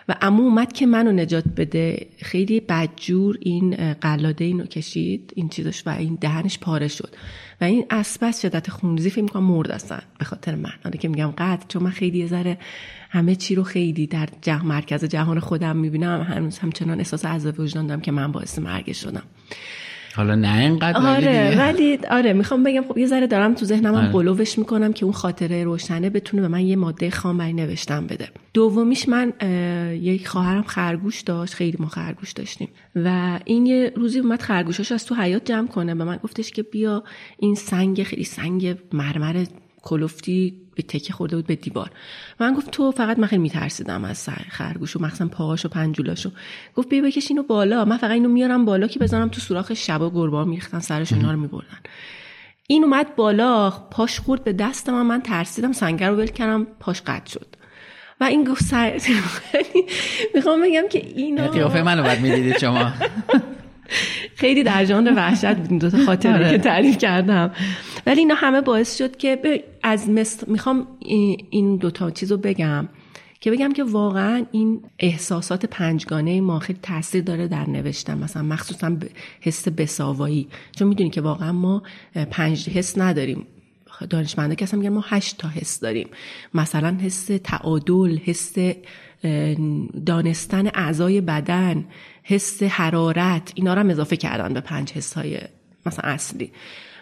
[0.10, 2.08] و امو اومد که منو نجات بده.
[2.22, 5.34] خیلی بدجور این قلاده اینو کشید.
[5.36, 7.16] این چیزش و این دهنش پاره شد.
[7.62, 10.74] و این اسب شدت خونریزی فکر می‌کنم مرد اصلا به خاطر من.
[10.84, 12.58] حالا که میگم قد چون من خیلی ذره
[13.10, 14.30] همه چی رو خیلی در
[14.64, 16.22] مرکز جهان خودم می‌بینم.
[16.22, 19.24] هنوز همچنان احساس عذاب وجدان دارم که من باعث مرگ شدم.
[20.16, 24.08] حالا نه اینقدر آره ولی آره می‌خوام بگم خب یه ذره دارم تو ذهنم آره.
[24.08, 28.30] قلوبش می‌کنم که اون خاطره روشنه بتونه به من یه ماده خام برای نوشتم بده.
[28.54, 29.34] دومیش من
[30.02, 32.68] یک خواهرم خرگوش داشت خیلی ما خرگوش داشتیم.
[32.96, 35.96] و این یه روزی اومد خرگوشاش از تو حیات جمع کنه.
[35.96, 37.04] به من گفتش که بیا
[37.40, 39.46] این سنگ خیلی سنگ مرمر
[39.86, 41.92] کلفتی به تکه خورده بود به دیوار.
[42.40, 46.32] من گفت تو فقط من خیلی میترسیدم از خرگوش و مخصوصا پاهاش و پنجولاشو.
[46.76, 47.86] گفت بیا بکش اینو بالا.
[47.86, 51.40] من فقط اینو میارم بالا که بزنم تو سوراخ شبا گربا میریختن سرش اینا رو
[51.40, 51.80] میبردن.
[52.68, 55.02] این اومد بالا پاش خورد به دست من.
[55.02, 57.48] من ترسیدم سنگر رو ول کردم پاش قطع شد.
[58.22, 59.00] و این گفت سر
[60.36, 62.92] می‌خوام بگم که اینو قیافه منو بعد می‌دیدید شما؟
[64.36, 66.52] خیلی در جان وحشت بود این دو تا خاطره آره.
[66.52, 67.52] که تعریف کردم.
[68.06, 70.88] ولی اینا همه باعث شد که از مثل می‌خوام
[71.50, 72.90] این دوتا چیز رو بگم
[73.40, 78.98] که بگم که واقعا این احساسات پنجگانه ما خیلی تاثیر داره در نوشتن مثلا مخصوصا
[79.42, 80.48] حس بساوایی.
[80.76, 81.84] چون می‌دونی که واقعا ما
[82.32, 83.48] پنج حس نداریم.
[84.10, 86.08] دانشمنده که میگن ما هشت تا حس داریم.
[86.54, 88.56] مثلا حس تعادل حس
[90.06, 91.86] دانستن اعضای بدن
[92.28, 95.40] حس حرارت اینا رو هم اضافه کردن به پنج حس های
[95.86, 96.52] مثلا اصلی.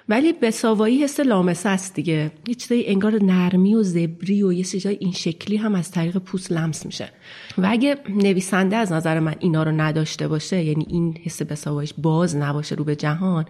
[0.09, 2.32] ولی بساوایی حس لامسه است دیگه.
[2.47, 6.51] یه چیزای انگار نرمی و زبری و یه چیزای این شکلی هم از طریق پوست
[6.51, 7.09] لمس میشه.
[7.57, 12.36] و اگه نویسنده از نظر من اینا رو نداشته باشه یعنی این حس بساواییش باز
[12.36, 13.45] نباشه رو به جهان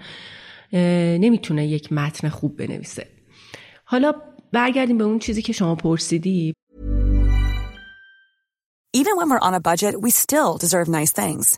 [0.73, 3.07] نمی‌تونه یک متن خوب بنویسه.
[3.85, 4.13] حالا
[4.51, 6.53] برگردیم به اون چیزی که شما پرسیدی.
[8.95, 11.57] Even when we're on a budget, we still deserve nice things.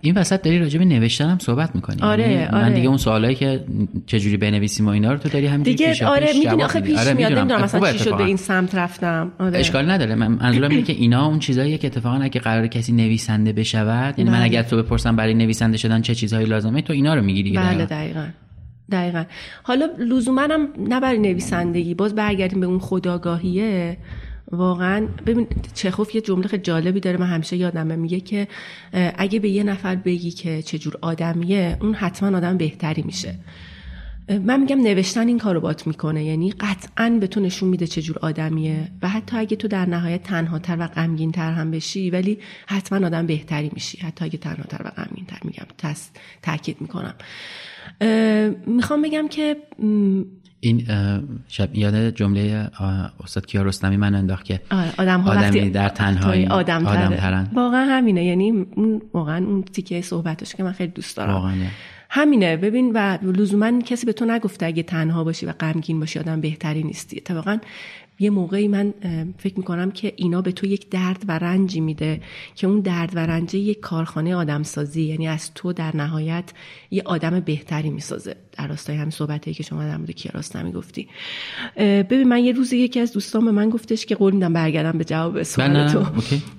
[0.00, 2.02] این وسط داری راجع به نوشتن هم صحبت می‌کنی.
[2.02, 2.54] آره یعنی آره.
[2.54, 3.64] من دیگه اون سوالایی که
[4.06, 7.32] چجوری بنویسیم و اینا رو تو داری همین دیگه آره می‌دونی آخه پیش آره میاد
[7.32, 9.32] نمی‌دونم مثلا چی شد به این سمت رفتم.
[9.38, 9.58] آره.
[9.58, 10.14] اشکال نداره.
[10.14, 14.30] من منظورم اینه که اینا اون چیزاییه که اتفاقا اگه قرار کسی نویسنده بشود یعنی
[14.30, 17.60] من اگر تو بپرسم برای نویسنده شدن چه چیزهایی لازمه تو اینا رو میگی دیگه
[17.60, 18.26] بله دقیقاً.
[18.90, 19.24] دقیقا.
[19.62, 23.96] حالا لزوما هم نه برای نویسندگی باز برگردیم به اون خداگاهیه.
[24.52, 28.48] واقعا ببین چخوف یه جمله خیلی جالبی داره من همیشه یادمه میگه که
[29.16, 33.34] اگه به یه نفر بگی که چجور آدمیه اون حتما آدم بهتری میشه.
[34.44, 38.88] من میگم نوشتن این کارو بات می‌کنه یعنی قطعا به تو نشون میده چجور آدمیه
[39.02, 43.26] و حتی اگه تو در نهایت تنهاتر و غمگین تر هم بشی ولی حتما آدم
[43.26, 43.98] بهتری میشی.
[43.98, 45.66] حتی اگه تنهاتر و غمگین تر میگم
[46.42, 47.14] تاکید می‌کنم.
[48.66, 49.56] می‌خوام بگم که
[50.60, 50.86] این
[51.48, 52.70] شب یاد جمله
[53.24, 54.60] استاد کیارستمی من انداخت که
[54.98, 57.50] آدم ها آدمی در تنهایی آدم, آدم ترن.
[57.54, 58.24] واقعا همینه.
[58.24, 58.66] یعنی
[59.14, 61.34] واقعا اون تیکه صحبتش که من خیلی دوست دارم.
[61.34, 61.54] واقعا
[62.10, 62.56] همینه.
[62.56, 66.82] ببین و لزوما کسی به تو نگفته اگه تنها باشی و غمگین باشی آدم بهتری
[66.82, 67.16] نیستی.
[67.16, 67.58] اتفاقا
[68.18, 68.94] یه موقعی من
[69.38, 72.20] فکر می‌کنم که اینا به تو یک درد و رنجی میده
[72.54, 76.52] که اون درد و رنج یک کارخانه آدمسازی یعنی از تو در نهایت
[76.90, 78.36] یه آدم بهتری می‌سازه.
[78.52, 81.08] در راستای همین صحبتی که شما در مورد کیارستمی گفتی
[81.76, 85.04] ببین من یه روزی یکی از دوستان به من گفتش که قول میدم برگردم به
[85.04, 86.06] جواب سوال تو.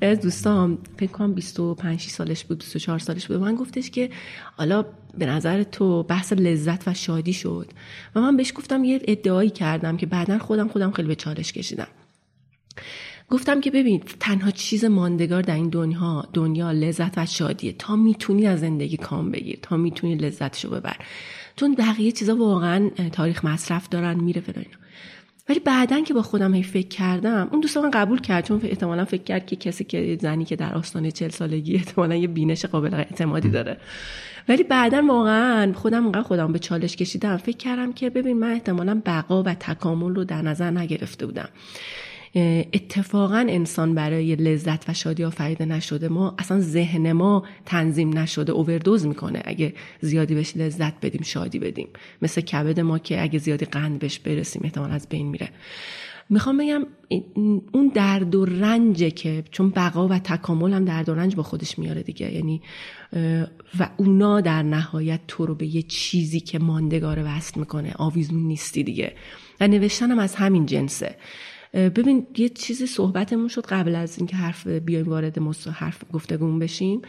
[0.01, 4.09] از دوستان فکر کنم 25 سالش بود 24 سالش بود من گفتش که
[4.57, 4.85] حالا
[5.17, 7.67] به نظر تو بحث لذت و شادی شد
[8.15, 11.87] و من بهش گفتم یه ادعایی کردم که بعدا خودم خودم خیلی به چالش کشیدم.
[13.29, 17.71] گفتم که ببین تنها چیز ماندگار در این دنیا دنیا لذت و شادیه.
[17.71, 20.97] تا می‌تونی از زندگی کام بگیر تا می‌تونی لذتشو ببر.
[21.55, 24.65] چون بقیه چیزا واقعا تاریخ مصرف دارن میره فلان
[25.49, 29.05] ولی بعدا که با خودم هی فکر کردم اون دوست من قبول کرد چون احتمالا
[29.05, 32.93] فکر کرد که کسی که زنی که در آستانه چل سالگی احتمالا یه بینش قابل
[32.93, 33.77] اعتمادی داره.
[34.49, 37.37] ولی بعدا واقعا خودم انقدر خودم به چالش کشیدم.
[37.37, 41.49] فکر کردم که ببین من احتمالا بقا و تکامل رو در نظر نگرفته بودم.
[42.73, 49.05] اتفاقا انسان برای لذت و شادی آفریده نشده ما اصلا ذهن ما تنظیم نشده اووردوز
[49.05, 49.41] می‌کنه.
[49.45, 51.87] اگه زیادی بهش لذت بدیم شادی بدیم.
[52.21, 55.49] مثل کبد ما که اگه زیادی قند بهش برسیم احتمال از بین میره.
[56.29, 56.85] می‌خوام بگم
[57.71, 61.79] اون درد و رنجه که چون بقا و تکامل هم درد و رنج با خودش
[61.79, 62.33] میاره دیگه.
[62.33, 62.61] یعنی
[63.79, 68.83] و اونا در نهایت تو رو به یه چیزی که ماندگار وصل می‌کنه آویزون نیستی
[68.83, 69.13] دیگه.
[69.61, 71.15] و نوشتنم از همین جنسه.
[71.73, 75.37] ببین یه چیزی صحبتمون شد قبل از اینکه حرف بیایم وارد
[75.73, 77.01] حرف گفتگون بشیم.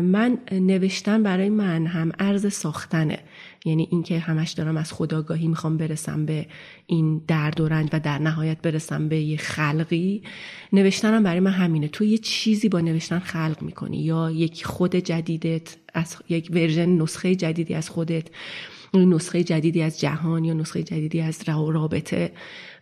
[0.00, 3.18] من نوشتن برای من هم ارز ساختنه.
[3.64, 6.46] یعنی اینکه همش دارم از خداگاهی می‌خوام برسم به
[6.86, 10.22] این درد و رنج و در نهایت برسم به یه خلقی.
[10.72, 11.88] نوشتنم برای من همینه.
[11.88, 14.04] تو یه چیزی با نوشتن خلق می‌کنی.
[14.04, 18.26] یا یک خود جدیدت از یک ورژن نسخه جدیدی از خودت
[18.94, 22.32] نسخه جدیدی از جهان یا نسخه جدیدی از رابطه.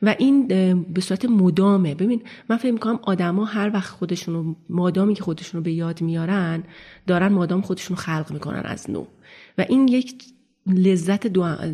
[0.04, 0.46] و این
[0.82, 1.94] به صورت مدامه.
[1.94, 6.62] ببین من فکر می‌کنم آدما هر وقت خودشونو مادامی که خودشونو به یاد میارن
[7.06, 9.04] دارن مادام خودشونو خلق می‌کنن از نو.
[9.58, 10.14] و این یک
[10.66, 11.26] لذت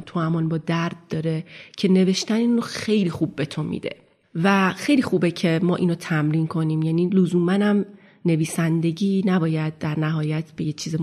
[0.06, 1.44] تو امان با درد داره
[1.76, 3.96] که نوشتن اینو خیلی خوب به تو میده.
[4.34, 6.82] و خیلی خوبه که ما اینو تمرین کنیم.
[6.82, 7.84] یعنی لزومنم
[8.24, 10.96] نویسندگی نباید در نهایت به یه چیز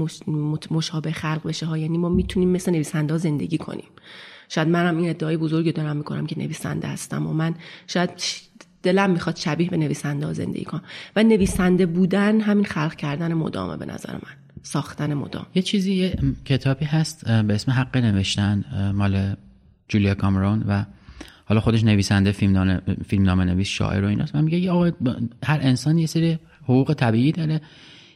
[0.72, 1.78] مشابه خلق بشه ها.
[1.78, 3.90] یعنی ما می‌تونیم مثل نویسنده زندگی کنیم.
[4.50, 7.56] شاید منم این ادعای بزرگی دارم می‌کنم که نویسنده هستم و من
[7.88, 8.10] شاید
[8.84, 10.82] دلم می‌خواد شبیه به نویسنده زندگی کنم.
[11.16, 14.34] و نویسنده بودن همین خلق کردن مدامه به نظر من.
[14.64, 15.46] ساختن مدام.
[15.56, 18.64] یه چیزی یه کتابی هست به اسم حق نوشتن
[18.96, 19.36] مال
[19.88, 20.86] جولیا کامرون و
[21.46, 24.36] حالا خودش نویسنده فیلم فیلمنامه نویس شاعر و ایناست.
[24.36, 24.72] من میگه
[25.44, 27.62] هر انسان یه سری حقوق طبیعی داره.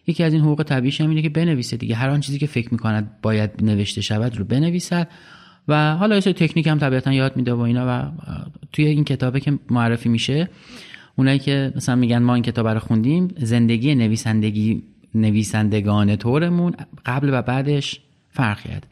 [0.07, 1.95] یکی از این حقوق طبیعیش هم اینه که بنویسه دیگه.
[1.95, 5.07] هر آن چیزی که فکر می‌کند باید نوشته شود رو بنویسد.
[5.67, 8.11] و حالا یه تکنیک هم طبیعتا یاد میده و اینا و
[8.73, 10.49] توی این کتابه که معرفی میشه
[11.15, 14.83] اونایی که مثلا میگن ما این کتاب رو خوندیم زندگی نویسندگی
[15.15, 17.99] نویسندگان طورمون قبل و بعدش
[18.29, 18.87] فرق کرد.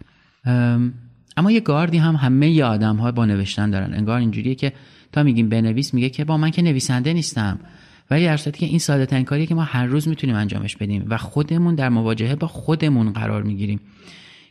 [1.37, 3.93] اما یه گاردی هم همه ی آدم ها با نوشتن دارن.
[3.93, 4.73] انگار اینجوریه که
[5.11, 7.59] تا میگیم بنویس میگه که با من که نویسنده نیستم.
[8.11, 11.17] ولی در که این ساده ترین کاریه که ما هر روز می‌تونیم انجامش بدیم و
[11.17, 13.79] خودمون در مواجهه با خودمون قرار می‌گیریم.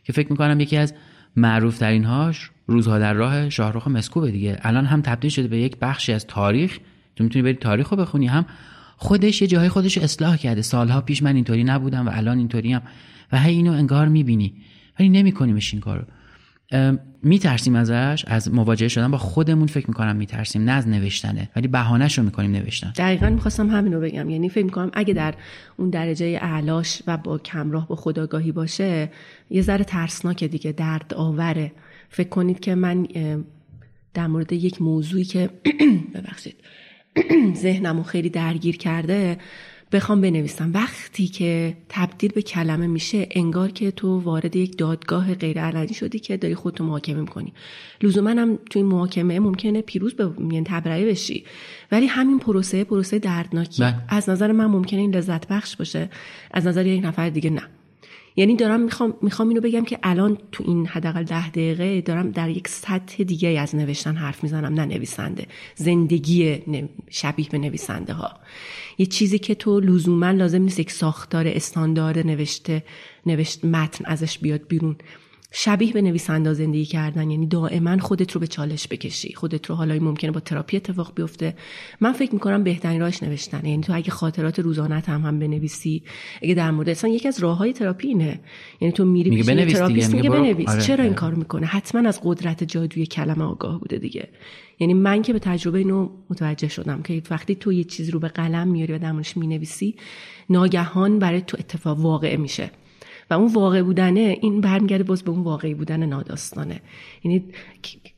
[0.03, 0.93] که فکر می‌کنم یکی از
[1.35, 4.59] معروف ترین هاش روزها در راه شاهرخ مسکوب دیگه.
[4.61, 6.77] الان هم تبدیل شده به یک بخشی از تاریخ.
[7.15, 8.27] تو می‌تونی بری تاریخ رو بخونی.
[8.27, 8.45] هم
[8.97, 10.61] خودش یه جاهای خودش رو اصلاح کرده.
[10.61, 12.81] سالها پیش من اینطوری نبودم و الان اینطوری هم
[13.31, 14.53] و هی اینو انگار می‌بینی.
[14.99, 16.03] ولی نمیکنیمش این کارو.
[17.23, 22.17] میترسیم ازش از مواجهه شدن با خودمون فکر می‌کنم میترسیم نه از نوشتنه ولی بهانهش
[22.17, 22.93] رو می‌کنیم نوشتن.
[22.97, 24.29] دقیقا می‌خواستم همین رو بگم.
[24.29, 25.33] یعنی فکر می‌کنم اگه در
[25.77, 29.11] اون درجه اعلاش و با کمراه با خداگاهی باشه
[29.49, 31.71] یه ذره ترسناک دیگه درد آوره
[32.09, 33.07] فکر کنید که من
[34.13, 35.49] در مورد یک موضوعی که
[36.15, 36.55] ببخشید
[37.63, 39.37] ذهنمو خیلی درگیر کرده
[39.91, 40.71] بخوام بنویسم.
[40.73, 46.19] وقتی که تبدیل به کلمه میشه انگار که تو وارد یک دادگاه غیر علنی شدی
[46.19, 47.53] که داری خودتو محاکمه می‌کنی.
[48.01, 51.45] لزوما هم تو این محاکمه ممکنه پیروز به یعنی تبرئه بشی.
[51.91, 53.83] ولی همین پروسه پروسه دردناکی.
[53.83, 53.95] بله.
[54.09, 56.09] از نظر من ممکنه این لذت بخش باشه.
[56.51, 57.61] از نظر یک نفر دیگه نه.
[58.35, 62.49] یعنی دارم می‌خوام می‌خوام اینو بگم که الان تو این حداقل ده دقیقه دارم در
[62.49, 65.47] یک سطح دیگه از نوشتن حرف می‌زنم نه نویسنده.
[65.75, 66.59] زندگی
[67.09, 68.31] شبیه به نویسنده ها
[68.97, 72.83] یه چیزی که تو لزوما لازم نیست یک ساختار استاندارد نوشته
[73.25, 74.95] نوشت متن ازش بیاد بیرون.
[75.51, 77.31] شبیه به نویسنده زندگی کردن.
[77.31, 79.33] یعنی دائما خودت رو به چالش بکشی.
[79.33, 81.55] خودت رو حالا ممکنه با تراپی اتفاق بیفته.
[82.01, 86.03] من فکر می‌کنم بهترین راهش نوشتن یعنی تو اگه خاطرات روزانت هم هم بنویسی
[86.41, 88.39] اگه در مورد اصلا یکی از راههای تراپی اینه.
[88.81, 90.69] یعنی تو میری میگه پیش بنویس تراپیست میگه بنویس.
[90.69, 91.13] آره، چرا این آره.
[91.13, 94.27] کار می‌کنه؟ حتما از قدرت جادوی کلمه آگاه بوده دیگه.
[94.79, 98.27] یعنی من که به تجربه اینو متوجه شدم که وقتی تو یه چیزی رو به
[98.27, 99.95] قلم میاری و در می‌نویسی
[100.49, 102.71] ناگهان برای تو اتفاق واقع میشه.
[103.29, 106.79] و اون واقع بودنه این برمیگرده باز به اون واقعی بودن ناداستانه.
[107.23, 107.43] یعنی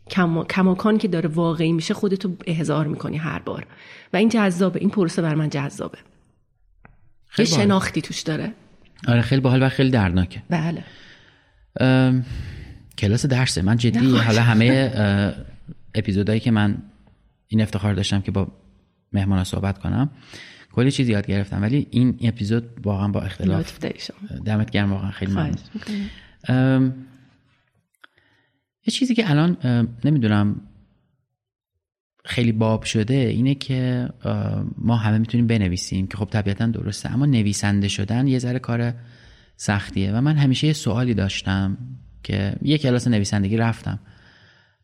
[0.09, 3.67] کم- کماکان که داره واقعی میشه خودتو احضار می‌کنی هر بار.
[4.13, 5.97] و این جذابه این پروسه بر من جذابه.
[5.97, 6.03] یه
[7.27, 7.49] خیلی.
[7.49, 8.51] شناختی توش داره.
[9.07, 10.41] آره خیلی باحال و خیلی دردناکه.
[10.49, 10.83] بله.
[11.79, 12.25] ام،
[12.97, 13.61] کلاس درسه.
[13.61, 15.33] من جدی نه، حالا همه اه،
[15.95, 16.77] اپیزودهایی که من
[17.47, 18.47] این افتخار داشتم که با
[19.13, 20.09] مهمان صحبت کنم
[20.71, 23.79] کلی چیز یاد گرفتم ولی این اپیزود واقعا با اختلاف.
[24.45, 26.93] دمت گرم واقعا خیلی ممنون.
[28.87, 29.57] یه چیزی که الان
[30.05, 30.61] نمی‌دونم
[32.25, 34.09] خیلی باب شده اینه که
[34.77, 38.93] ما همه می‌تونیم بنویسیم که خب طبیعتا درسته اما نویسنده شدن یه ذره کار
[39.55, 40.11] سختیه.
[40.11, 41.77] و من همیشه یه سوالی داشتم
[42.23, 43.99] که یه کلاس نویسندگی رفتم.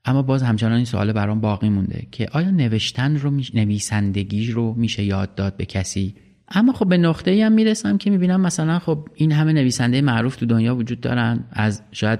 [0.08, 4.74] اما باز همچنان این سوال برام باقی مونده که آیا نوشتن رو میش- نویسندگی رو
[4.78, 6.16] میشه یاد داد به کسی؟
[6.50, 10.36] اما خب به نقطه ای هم می‌رسم که می‌بینم مثلا خب این همه نویسنده معروف
[10.36, 11.44] تو دنیا وجود دارن.
[11.52, 12.20] از شاید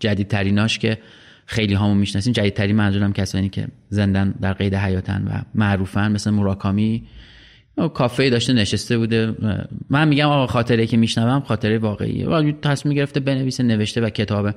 [0.00, 0.98] جدیدتریناش که
[1.46, 2.32] خیلی همون می‌شناسیم.
[2.32, 7.02] جدیدترین منظورم کسانی که زندن در قید حیاتن و معروفن مثل موراکامی.
[7.94, 9.34] کافه داشته نشسته بوده.
[9.90, 12.28] من میگم آقا خاطره که میشنوم خاطره واقعیه.
[12.28, 14.54] و تصمیم گرفته بنویسه نوشته و کتاب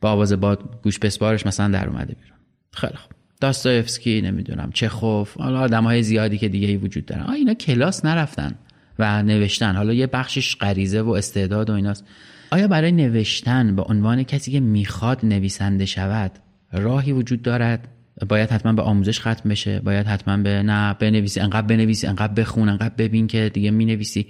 [0.00, 2.38] با آواز باد گوش بسپارش مثلا در اومده بیرون.
[2.72, 3.12] خیلی خوب.
[3.40, 7.22] داستایفسکی نمی‌دونم چخوف حالا آدم های زیادی که دیگه ای وجود دارن.
[7.22, 8.54] آ اینا کلاس نرفتن
[8.98, 9.76] و نوشتن.
[9.76, 12.04] حالا یه بخشش غریزه و استعداد و ایناست.
[12.50, 16.32] آیا برای نوشتن به عنوان کسی که می‌خواد نویسنده شود
[16.72, 17.88] راهی وجود دارد؟
[18.28, 22.68] باید حتما به آموزش ختم بشه؟ باید حتما به نه بنویسی انقدر بنویسی انقدر بخون
[22.68, 24.26] انقدر ببین که دیگه می‌نویسی؟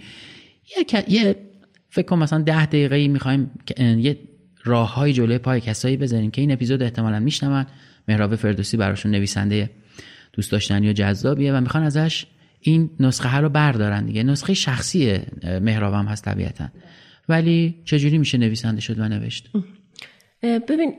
[0.76, 1.36] یه, یه
[1.88, 4.18] فکر کنم مثلا ده دقیقه می‌خوایم یه
[4.64, 7.66] راه های جلوی پای کسایی بذاریم که این اپیزود احتمالا میشنون.
[8.08, 9.70] مهراب فردوسی براشون نویسنده
[10.32, 12.26] دوست داشتنی و جذابیه و می‌خوان ازش
[12.60, 14.22] این نسخه ها رو بردارن دیگه.
[14.22, 15.18] نسخه شخصی
[15.60, 16.68] مهراب هست طبیعتا.
[17.28, 19.50] ولی چجوری میشه نویسنده شد و نوشت؟
[20.42, 20.94] ببین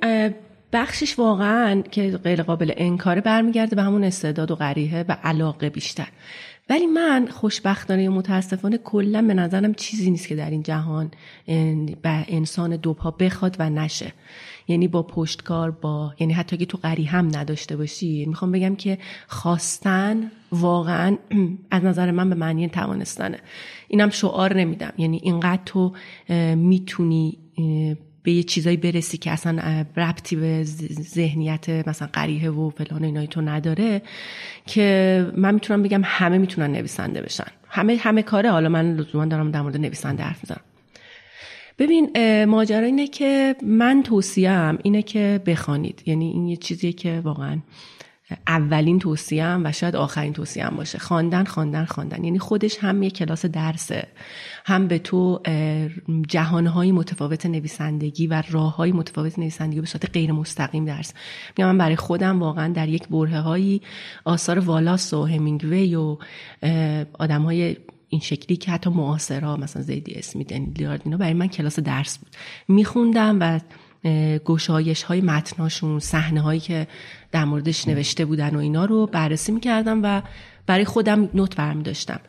[0.74, 6.07] بخشش واقعا که غیر قابل انکاره برمیگرده به همون استعداد و غریحه و علاقه بیشتر.
[6.72, 11.12] ولی من خوشبختانه یا متاسفانه کلا به نظرم چیزی نیست که در این جهان
[11.48, 14.14] ان- به انسان دو پا بخواد و نشه.
[14.68, 18.98] یعنی با پشتکار با یعنی حتی که تو غری هم نداشته باشی می‌خوام بگم که
[19.28, 21.18] خواستن واقعا
[21.72, 23.40] از نظر من به معنی توانستنه.
[23.88, 24.94] اینم شعار نمیدم.
[24.98, 25.94] یعنی اینقدر تو
[26.56, 27.38] می‌تونی
[28.24, 30.64] به یه چیزایی برسی که اصلا ربطی به
[31.02, 34.02] ذهنیت مثلا قریه و فلان اینای تو نداره
[34.66, 37.48] که من می‌تونم بگم همه می‌تونن نویسنده بشن.
[37.68, 38.52] همه همه کاره.
[38.52, 40.62] حالا من لزوما دارم در مورد نویسنده حرف می‌زنم.
[41.80, 42.10] ببین
[42.46, 46.04] ماجرا اینه که من توصیم اینه که بخوانید.
[46.06, 47.60] یعنی این یه چیزیه که واقعا
[48.48, 51.00] اولین توصیم و شاید آخرین توصیم باشه.
[51.00, 52.24] خواندن خواندن خواندن.
[52.24, 54.08] یعنی خودش هم یه کلاس درسه.
[54.66, 55.41] هم به تو
[56.28, 61.14] جهانهای متفاوت نویسندگی و راههای متفاوت نویسندگی به صورت غیر مستقیم درس.
[61.57, 63.82] میگم من برای خودم واقعا در یک بره هایی
[64.26, 66.18] آثار والاس و همینگوی و
[67.20, 67.78] آدم های
[68.09, 72.30] این شکلی که حتی معاصرها مثلا زیدی اسمیت لیارد اینا برای من کلاس درس بود.
[72.68, 73.59] میخوندم و
[74.45, 76.88] گشایش های متناشون صحنه هایی که
[77.32, 80.22] در موردش نوشته بودن و اینا رو بررسی می‌کردم و
[80.66, 82.20] برای خودم نوت برمی داشتم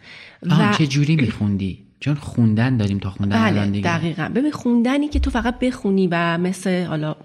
[0.50, 3.98] آه چه جوری میخوندی؟ چون خوندن داریم تا خوندن بله الان دیگه.
[3.98, 4.30] دقیقا.
[4.34, 7.16] ببین خوندنی که تو فقط بخونی و مثل حالا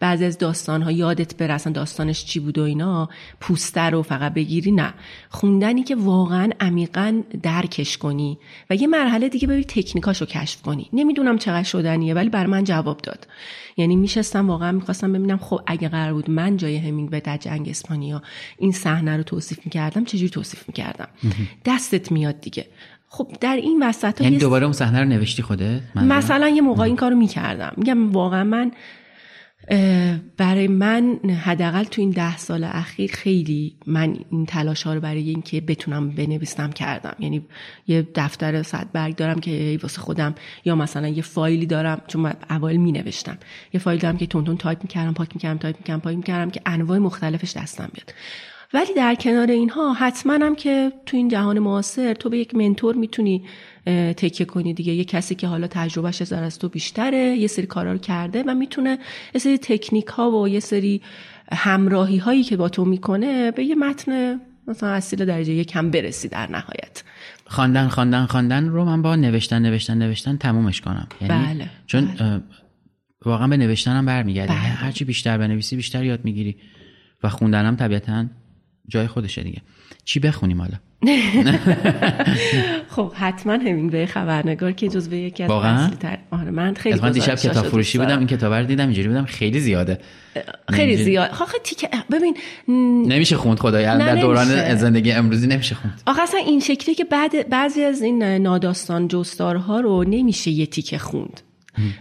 [0.00, 3.08] بعضی از داستان ها یادت بره اصلا داستانش چی بود و اینا
[3.40, 4.94] پوستر رو فقط بگیری نه.
[5.28, 8.38] خوندنی که واقعا عمیقا درکش کنی
[8.70, 10.88] و یه مرحله دیگه ببین تکنیکاش رو کشف کنی.
[10.92, 13.26] نمی‌دونم چقدر شدنیه ولی بر من جواب داد.
[13.76, 17.68] یعنی میشستم واقعا می‌خواستم ببینم خب اگه قرار بود من جای همینگ به در جنگ
[17.68, 18.22] اسپانیا
[18.58, 21.08] این صحنه رو توصیف می‌کردم چجوری توصیف می‌کردم؟
[21.64, 22.66] دستت میاد دیگه.
[23.14, 26.96] خب در این وسط یعنی دوباره اون صحنه رو نوشتی خوده مثلا یه موقع این
[26.96, 27.72] کارو می‌کردم.
[27.76, 28.72] میگم واقعا من
[30.36, 35.28] برای من حداقل تو این ده سال اخیر خیلی من این تلاش ها رو برای
[35.28, 37.14] اینکه بتونم بنویسم کردم.
[37.18, 37.46] یعنی
[37.86, 40.34] یه دفتر صد برگ دارم که واسه خودم
[40.64, 43.38] یا مثلا یه فایلی دارم چون اول می نوشتم
[43.72, 46.60] یه فایل دارم که تند تند تایپ می‌کردم پاک می‌کردم تایپ می‌کردم پاک می‌کردم که
[46.66, 48.14] انواع مختلفش دستم بیاد.
[48.74, 52.94] ولی در کنار اینها حتما هم که تو این جهان معاصر تو به یک mentor
[52.94, 53.44] می‌تونی
[54.16, 54.92] تکیه کنی دیگه.
[54.92, 58.54] یه کسی که حالا تجربهش از از تو بیشتره یه سری کارا رو کرده و
[58.54, 58.98] می‌تونه
[59.34, 61.02] یه سری تکنیک ها و یه سری
[61.52, 66.28] همراهی هایی که با تو می‌کنه به یه متن مثلا اصیل درجه یک هم برسی
[66.28, 67.02] در نهایت.
[67.46, 71.08] خواندن خواندن خواندن رو من با نوشتن نوشتن نوشتن تمومش کنم.
[71.20, 72.40] یعنی بله چون بله.
[73.24, 74.58] واقعا به نوشتنم برمیگرده بله.
[74.58, 76.56] هرچی بیشتر بنویسی بیشتر یاد می‌گیری.
[77.22, 78.26] و خوندنم طبیعتا
[78.88, 79.62] جای خودشه دیگه.
[80.04, 80.74] چی بخونیم حالا؟
[82.94, 83.58] خب حتما
[83.90, 85.50] به خبرنگار که جزو یکی از
[85.98, 89.24] تر آره من خیلی من دیشب کتاب فروشی بودم این کتاب رو دیدم اینجوری بودم
[89.24, 89.98] خیلی زیاده.
[90.68, 91.30] خیلی زیاد.
[91.30, 92.36] آخه تیکه ببین
[93.08, 96.02] نمیشه خوند خدایا در دوران زندگی امروزی نمیشه خوند.
[96.06, 100.98] آخه اصلا این شکلی که بعد بعضی از این ناداستان جستارها رو نمیشه یه تیکه
[100.98, 101.40] خوند.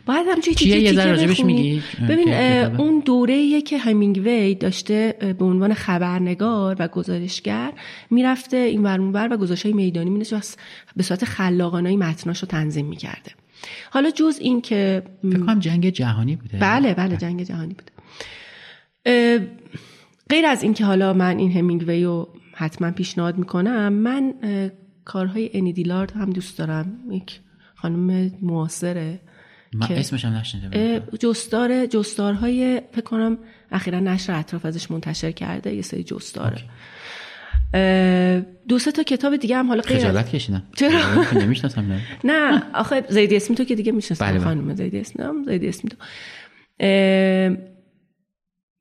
[0.05, 1.81] باید همچه چیه؟ یه ذره راجبش میگی.
[2.09, 2.33] ببین
[2.77, 7.73] اون دوره که همینگوی داشته به عنوان خبرنگار و گزارشگر
[8.09, 10.39] می‌رفته این ور و گزارش های میدانی مینشه
[10.95, 13.31] به صورت خلاقانه متناش رو تنظیم می‌کرده.
[13.91, 16.57] حالا جز این که فکر کنم جنگ جهانی بوده.
[16.57, 17.91] بله بله جنگ جهانی بوده.
[20.29, 24.33] غیر از اینکه حالا من این همینگوی رو حتما پیشنهاد می‌کنم من
[25.05, 26.93] کارهای انیدیلارد هم دوست دارم.
[27.11, 27.39] یک
[27.75, 29.19] خانم معاصره.
[29.75, 30.41] من اسمش هم
[31.19, 33.37] جستار جستارهای فکر کنم
[33.71, 36.57] اخیرا نشر اطراف ازش منتشر کرده یه سری جستاره.
[38.67, 40.63] دو سه تا کتاب دیگه هم حالا غیر خجالت کشیدم.
[40.75, 40.99] چرا؟
[41.43, 42.01] نمی‌شناسم نه.
[42.23, 44.43] نه آخه زیدی اسمی تو که دیگه می‌شناسم بله، بله.
[44.43, 45.25] خانم زیدی اسمی.
[45.45, 45.97] زیدی اسمی تو.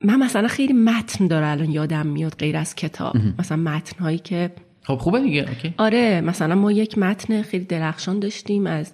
[0.05, 3.17] من مثلا خیلی متن داره الان یادم میاد غیر از کتاب.
[3.39, 4.51] مثلا متن هایی که
[4.83, 5.75] خب خوبه دیگه اوکی.
[5.79, 8.93] آره مثلا ما یک متن خیلی درخشان داشتیم از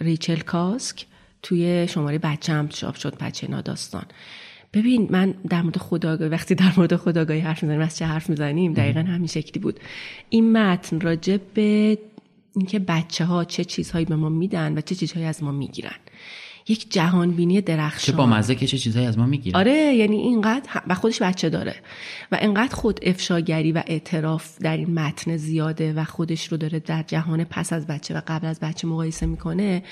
[0.00, 1.06] ریچل کاسک
[1.42, 4.04] توی شماره بچه هم چاپ شد بچه ناداستان.
[4.72, 8.72] ببین من در مورد خداگاهی وقتی در مورد خداگاهی حرف می‌زنیم از چه حرف می‌زنیم؟
[8.72, 9.80] دقیقا همین شکلی بود.
[10.28, 11.98] این متن راجع به
[12.56, 15.96] اینکه بچه ها چه چیزهایی به ما میدن و چه چیزهایی از ما می‌گیرن.
[16.68, 18.00] یک جهان بینی درخشان.
[18.00, 19.58] چه با مزه که چه چیزایی از ما می‌گیره.
[19.58, 21.74] آره یعنی اینقدر و خودش بچه داره.
[22.32, 27.02] و اینقدر خود افشاگری و اعتراف در این متن زیاده و خودش رو داره در
[27.02, 29.82] جهان پس از بچه و قبل از بچه مقایسه می‌کنه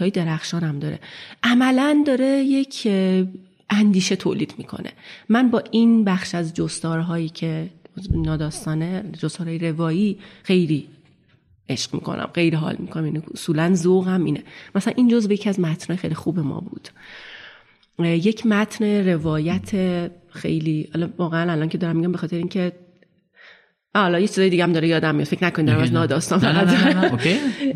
[0.00, 1.00] های درخشان هم داره.
[1.42, 2.88] عملا داره یک
[3.70, 4.90] اندیشه تولید می‌کنه.
[5.28, 7.70] من با این بخش از جستارهایی که
[8.10, 10.88] ناداستانه جستارهای روایی خیلی
[11.72, 13.04] عشق می‌کنم غیر حال می‌کنم.
[13.04, 14.42] اینه اصولا ذوقم اینه.
[14.74, 16.88] مثلا این جزو یکی از متنهای خیلی خوب ما بود.
[17.98, 19.70] یک متن روایت
[20.28, 22.72] خیلی واقعا الان که دارم میگم به خاطر اینکه
[23.94, 25.28] حالا یه چیزای دیگه هم داره یادم میاد.
[25.28, 26.40] فکر نکنید دارم از ناداستان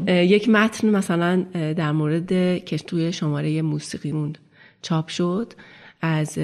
[0.07, 4.33] یک متن مثلا در مورد که توی شماره موسیقیمون
[4.83, 5.53] چاپ شد.
[6.01, 6.39] از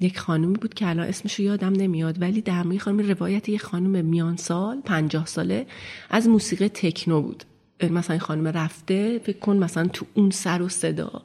[0.00, 3.62] یک خانومی بود که الان اسمش رو یادم نمیاد ولی در مورد خانم روایت یک
[3.62, 5.66] خانم میان سال پنجاه ساله
[6.10, 7.44] از موسیقی تکنو بود.
[7.90, 11.22] مثلا این خانم رفته فکر کن مثلا تو اون سر و صدا.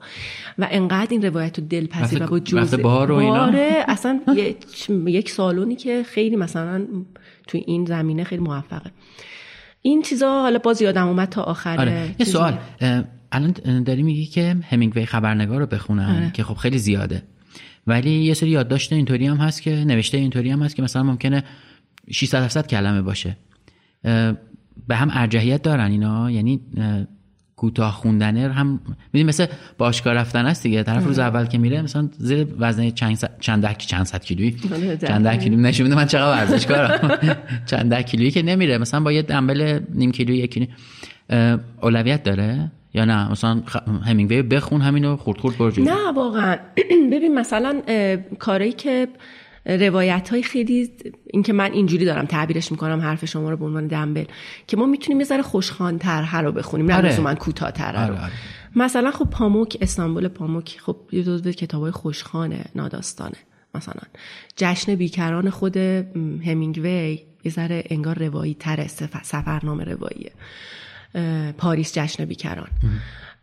[0.60, 4.22] و انقدر این روایت رو دلپذیر و با جوز بار و اینا؟ باره اصلا
[5.08, 6.86] یک سالونی که خیلی مثلا
[7.48, 8.92] تو این زمینه خیلی موفقه.
[9.82, 12.16] این چیزا حالا باز یادم اومد تا آخر آره.
[12.20, 12.58] یه سوال.
[13.32, 16.32] الان داری میگی که همینگوی خبرنگار رو بخونن آره.
[16.34, 17.24] که خب خیلی زیاده.
[17.88, 21.44] ولی یه سری یادداشت اینطوری هم هست که نوشته اینطوری هم هست که مثلا ممکنه
[22.12, 23.38] 600 700 کلمه باشه.
[24.88, 26.32] به هم ارجحیت دارن اینا.
[26.32, 26.62] یعنی
[27.56, 28.80] کوتاه خوندن هم
[29.14, 29.46] می‌دونی مثل
[29.78, 30.84] باشگاه رفتن است دیگه.
[30.84, 34.56] طرف روز اول که میره مثلا زیر وزن چند صد چند ده چند صد کیلویی.
[35.08, 37.18] چند ده کیلو نشون میده من چقدر ورزشکارم.
[37.70, 38.78] چند ده کیلویی که نمیره.
[38.78, 40.66] مثلا با یه دنبل نیم کیلو یک کیلو
[41.82, 42.72] اولویت داره.
[42.94, 43.62] یا نه؟ مثلا
[44.06, 46.58] همینگوی بخون همینو خورد خورد برجو نه واقعا.
[47.12, 47.82] ببین مثلا
[48.40, 49.08] کاری که
[49.66, 50.90] روایت های خیلی
[51.26, 54.26] این که من اینجوری دارم تعبیرش می‌کنم حرف شما رو به عنوان دنبل
[54.68, 57.20] که ما می‌تونیم یه ذره خوشخوان تر رو بخونیم نه آره.
[57.20, 58.32] من کوتاه تر آره، آره.
[58.76, 63.38] مثلا خب پاموک استانبول پاموک خب یه جزو کتابای خوشخانه ناداستانه
[63.76, 64.02] مثلا.
[64.58, 68.88] جشن بیکران خود همینگوی یه ذره انگار روایی تره
[69.24, 70.32] سفرنامه رواییه.
[71.58, 72.68] پاریس جشن بیکران.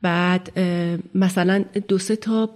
[0.02, 0.58] بعد
[1.14, 2.50] مثلا دو سه تا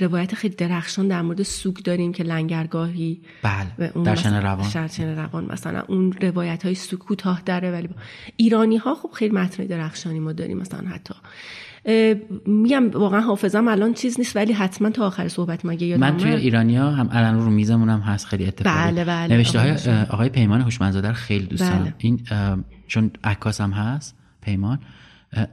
[0.00, 4.68] روایت خیلی درخشان در مورد سوگ داریم که لنگرگاهی بله در شن روان.
[4.98, 7.88] در روان مثلا اون روایت های سوگ کوتاه داره ولی
[8.36, 11.14] ایرانی ها خب خیلی متن درخشانی ما داریم مثلا حتی.
[12.46, 16.32] میگم واقعا حافظم الان چیز نیست ولی حتما تا آخر صحبت مگه یادم من توی
[16.32, 18.90] ایرانیا هم الان رو میزمون هم هست خیلی اتفاقی.
[18.90, 21.82] بله بله نوشته های آقای پیمان هوشمندزاده خیلی دوست دارم.
[21.82, 21.94] بله.
[21.98, 22.20] این
[22.86, 24.19] چون عکاس هم هست.
[24.42, 24.78] پیمان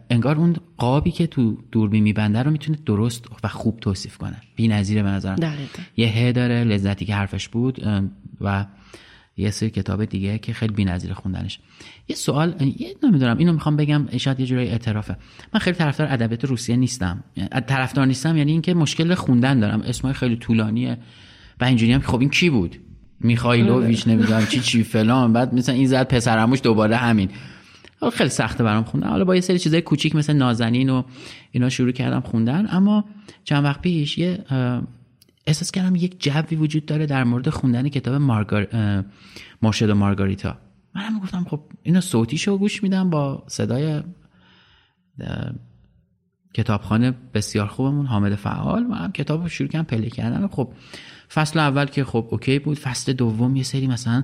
[0.10, 4.42] انگار اون قابی که تو دوربین میبنده رو می‌تونه درست و خوب توصیف کنه.
[4.56, 5.38] بی نظیره به نظرم.
[5.98, 7.88] یه ه داره لذتی که حرفش بود
[8.42, 8.66] و
[9.38, 11.60] یه سری کتاب دیگه که خیلی بی‌نظیر خوندنش.
[12.08, 15.16] یه سوال یه نمی‌دونم اینو می‌خوام بگم شاید یه جورایی اعترافه.
[15.54, 17.24] من خیلی طرفدار ادبیات روسیه نیستم.
[17.68, 19.82] طرفدار نیستم یعنی اینکه مشکل خوندن دارم.
[19.82, 20.98] اسمای خیلی طولانیه
[21.62, 22.76] و اینجوری هم که خب این کی بود؟
[23.20, 27.30] میخائیلوویچ نمی‌دونم چی چی فلان بعد مثلا این زد پسرموش دوباره همین.
[28.14, 29.08] خیلی سخته برام خوندن.
[29.10, 31.04] حالا با یه سری چیزای کوچیک مثل نازنین و
[31.52, 32.68] اینا شروع کردم خوندن.
[32.70, 33.06] اما
[33.44, 34.46] چند وقت پیش یه
[35.48, 38.68] احساس کردم یک جوی وجود داره در مورد خوندن کتاب مارگار...
[39.62, 40.58] مرشد و مارگاریتا.
[40.96, 44.02] منم گفتم خب اینو صوتیشو گوش میدم با صدای
[46.54, 48.84] کتابخوان بسیار خوبمون حامد فعال.
[48.84, 50.74] من کتاب رو شروع کردم play کردن خب
[51.34, 52.80] فصل اول که خب OK بود.
[52.80, 54.24] فصل دوم یه سری مثلا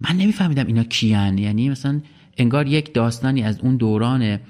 [0.00, 1.38] من نمیفهمیدم اینا کیان.
[1.38, 2.00] یعنی مثلا
[2.40, 4.40] انگار یک داستانی از اون دوران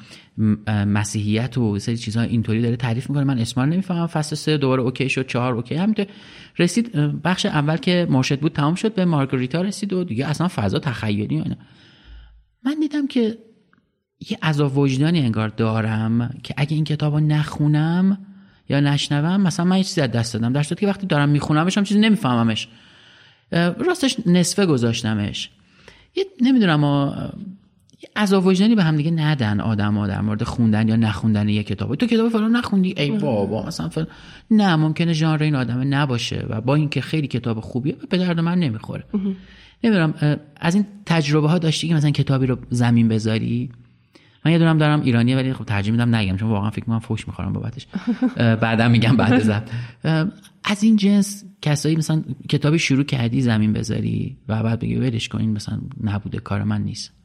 [0.68, 3.24] مسیحیت و سری چیزها اینطوری داره تعریف می‌کنه.
[3.24, 4.07] من اسمان نمی‌فهمم.
[4.07, 5.74] فصل سه دوباره OK شد چهار OK.
[5.74, 6.07] همینطور
[6.59, 10.78] رسید بخش اول که مرشد بود تمام شد به مارگریتا رسید و دیگه اصلا فضا
[10.78, 11.57] تخیلی اینا.
[12.64, 13.38] من دیدم که
[14.30, 18.18] یه عذاب وجدانی انگار دارم که اگه این کتاب نخونم
[18.68, 20.53] یا نشنوم مثلا من یه چیزی از دست دادم.
[20.53, 22.68] در که وقتی دارم میخونمش هم چیزی نمیفهممش.
[23.78, 25.51] راستش نصفه گذاشتمش.
[26.16, 26.84] یه نمی‌دونم
[28.16, 31.94] عذاب وجدانی به هم دیگه ندن آدما در مورد خوندن یا نخوندن یک کتاب.
[31.94, 34.07] تو کتاب فلان نخوندی؟ ای بابا مثلا فلان
[34.51, 38.59] نه ممکنه ژانر این آدمه نباشه و با اینکه خیلی کتاب خوبیه به درد من
[38.59, 39.05] نمی‌خوره.
[39.84, 43.70] نمی‌دونم از این تجربه ها داشتی که مثلا کتابی رو زمین بذاری؟
[44.44, 47.28] من یه دونم دارم ایرانیه ولی خب ترجیح میدم نگم چون واقعا فکر می‌کنم فوش
[47.28, 47.86] می‌خورم بابتش.
[48.36, 49.70] بعدا میگم بعد زد
[50.64, 55.38] از این جنس کسایی مثلا کتابی شروع کردی زمین بذاری و بعد بگی ولش کن
[55.38, 57.20] این مثلا نبوده کار من نیست.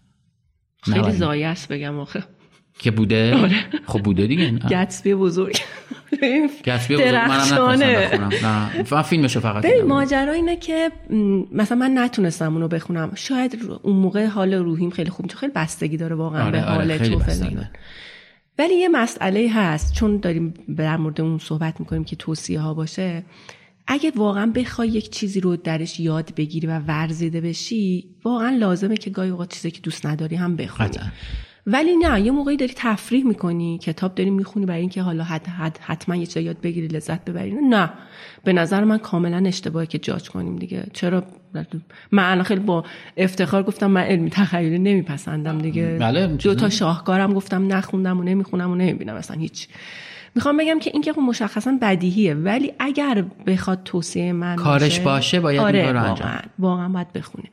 [0.93, 2.23] خیلی زایه است بگم آخه.
[2.79, 3.55] که بوده؟ آره.
[3.85, 4.51] خب بوده دیگه.
[4.51, 5.57] گتسبی بزرگ.
[6.65, 7.13] گتسبی بزرگ.
[7.13, 8.83] منم نه.
[8.83, 10.91] فقط فیلمشو فقط ببین ماجرا اینه که
[11.51, 13.11] مثلا من نتونستم اونو بخونم.
[13.15, 16.97] شاید اون موقع حال روحیم خیلی خوب چون خیلی بستگی داره واقعا آره، به آره،
[16.97, 17.21] حال تو
[18.59, 19.93] ولی یه مسئله هست.
[19.93, 23.23] چون داریم در مورد اون صحبت می‌کنیم که توصیه ها باشه.
[23.87, 29.09] اگه واقعا بخوای یک چیزی رو درش یاد بگیری و ورزیده بشی واقعا لازمه که
[29.09, 30.89] گاهی اوقات چیزی که دوست نداری هم بخونی.
[31.67, 35.77] ولی نه یه موقعی داری تفریح می‌کنی کتاب داری می‌خونی برای اینکه حالا حد حد
[35.81, 37.51] حتما یه چیزی یاد بگیری لذت ببری.
[37.69, 37.89] نه.
[38.43, 40.87] به نظر من کاملا اشتباهه که جاج کنیم دیگه.
[40.93, 41.23] چرا؟
[42.11, 42.85] من خیلی با
[43.17, 45.97] افتخار گفتم من علمی تخیلی نمیپسندم دیگه.
[45.99, 49.67] بله دو تا شاهکارم گفتم نخوندم و نمی‌خونم و نمی‌بینم اصلا هیچ.
[50.35, 55.39] می‌خوام بگم که این که خب مشخصا بدیهیه ولی اگر بخواد توصیه من کارش باشه
[55.39, 56.39] باید آره این واقعا, انجام.
[56.59, 57.49] واقعا باید بخونه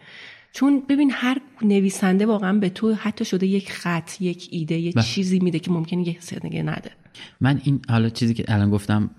[0.53, 5.05] چون ببین هر نویسنده واقعا به تو حتی شده یک خط یک ایده یه بله.
[5.05, 6.91] چیزی میده که ممکنه یه دیگه نده
[7.41, 9.11] من این حالا چیزی که الان گفتم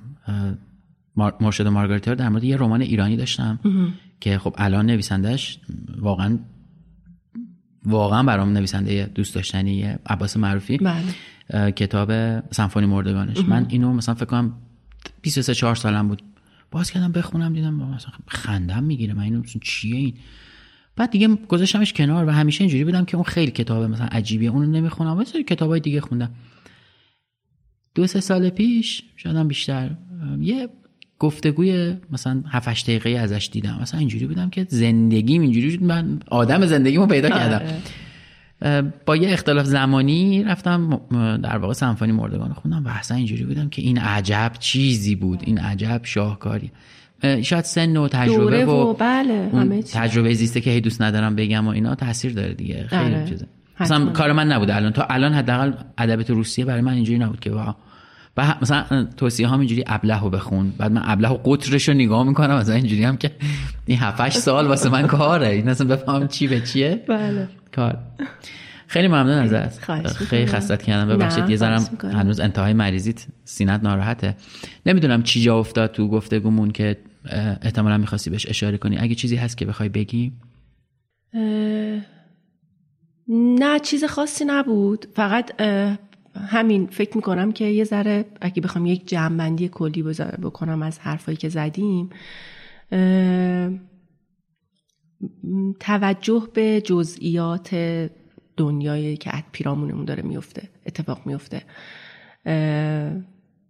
[1.16, 3.60] مرشد مارگاریتا در مورد یه رمان ایرانی داشتم
[4.20, 5.60] که خب الان نویسندهش
[6.00, 6.40] واقعا
[7.86, 11.04] واقعا برام نویسنده دوست داشتنی عباس معروفی بله.
[11.52, 13.40] کتاب سمفونی مردگانش.
[13.40, 14.54] من اینو مثلا فکر کنم
[15.22, 16.22] 23 4 سالم بود.
[16.72, 20.14] باز کردم بخونم دیدم مثلا خندم می‌گیره من اینو مثلا چیه این؟
[20.96, 24.72] بعد دیگه گذاشتمش کنار و همیشه اینجوری بودم که اون خیلی کتابه مثلا عجیبیه اونو
[24.72, 25.18] نمی‌خونم.
[25.18, 26.32] ولی سری کتابای دیگه خوندم.
[27.96, 29.92] دو سه سال پیش شاید بیشتر
[30.40, 30.70] یه
[31.20, 33.80] گفتگوی مثلا 7 دقیقه ازش دیدم.
[33.82, 37.38] مثلا اینجوری بودم که زندگیم اینجوری بود من آدم زندگیمو پیدا آره.
[37.38, 37.82] کردم.
[39.06, 41.02] با یه اختلاف زمانی رفتم
[41.44, 45.58] در واقع سمفونی مردگان خوندم و اصلا اینجوری بودم که این عجب چیزی بود این
[45.58, 46.72] عجب شاهکاری.
[47.42, 51.68] شاید سن و تجربه و, و بله همه تجربه زیسته که هی دوست ندارم بگم
[51.68, 53.26] و اینا تاثیر داره دیگه خیلی آره.
[53.30, 53.48] چیزه.
[53.80, 54.92] مثلا کار من نبوده الان.
[54.92, 57.74] تا الان حداقل ادبیات روسیه برای من اینجوری نبود که و
[58.62, 60.74] مثلا توصیه هم اینجوری ابله رو بخون.
[60.78, 63.32] بعد من ابله و قطرش رو نگاه می‌کنم مثلا اینجوری هم که
[63.86, 65.48] این 7 سال واسه من کاره.
[65.48, 67.04] این اصلا بفهمم چی به چیه.
[67.08, 67.48] بله.
[67.76, 67.98] کار.
[68.88, 69.80] خیلی ممنون ازت
[70.14, 71.18] خیلی خستت کردم.
[71.18, 74.36] ببخشید یه ذرم هنوز انتهای مریضیت سینت ناراحته.
[74.86, 76.98] نمی‌دونم چی جا افتاد تو گفتگومون که
[77.62, 78.98] احتمالا می‌خواستی بهش اشاره کنی.
[78.98, 80.32] اگه چیزی هست که بخوای بگی؟
[83.30, 85.06] نه چیز خاصی نبود.
[85.14, 85.62] فقط
[86.48, 90.04] همین فکر می‌کنم که یه ذره اگه بخوام یک جمعبندی کلی
[90.42, 92.10] بکنم از حرفایی که زدیم
[95.80, 97.76] توجه به جزئیات
[98.58, 101.62] دنیایی که از پیرامونمون داره میفته اتفاق میفته.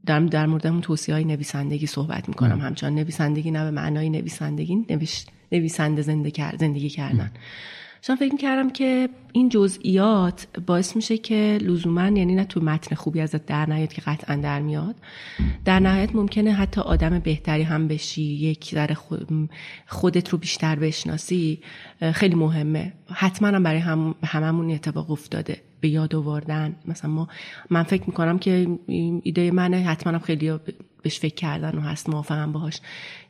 [0.06, 2.62] دارم در مورد اون توصیه های نویسندگی صحبت می‌کنم.
[2.62, 7.32] همچنان نویسندگی نه به معنای نویسندگی نویس، نویسنده زنده زندگی کردن.
[8.06, 13.22] شما فکر کردم که این جزئیات باعث میشه که لزوما یعنی نه تو متن خوبی
[13.22, 14.96] ازت در نیاد که قطعا در میاد.
[15.66, 18.98] در نهایت ممکنه حتی آدم بهتری هم بشی یک ذره
[19.88, 21.60] خودت رو بیشتر بشناسی
[22.14, 22.94] خیلی مهمه.
[23.14, 25.58] حتما هم برای هم هممون اتفاق افتاده.
[25.82, 26.76] به یاد آوردن.
[26.86, 27.28] مثلا ما
[27.70, 28.80] من فکر می‌کنم که
[29.24, 30.54] ایده منه حتما هم خیلی
[31.04, 32.80] بهش فکر کردن و هست موافقم باهاش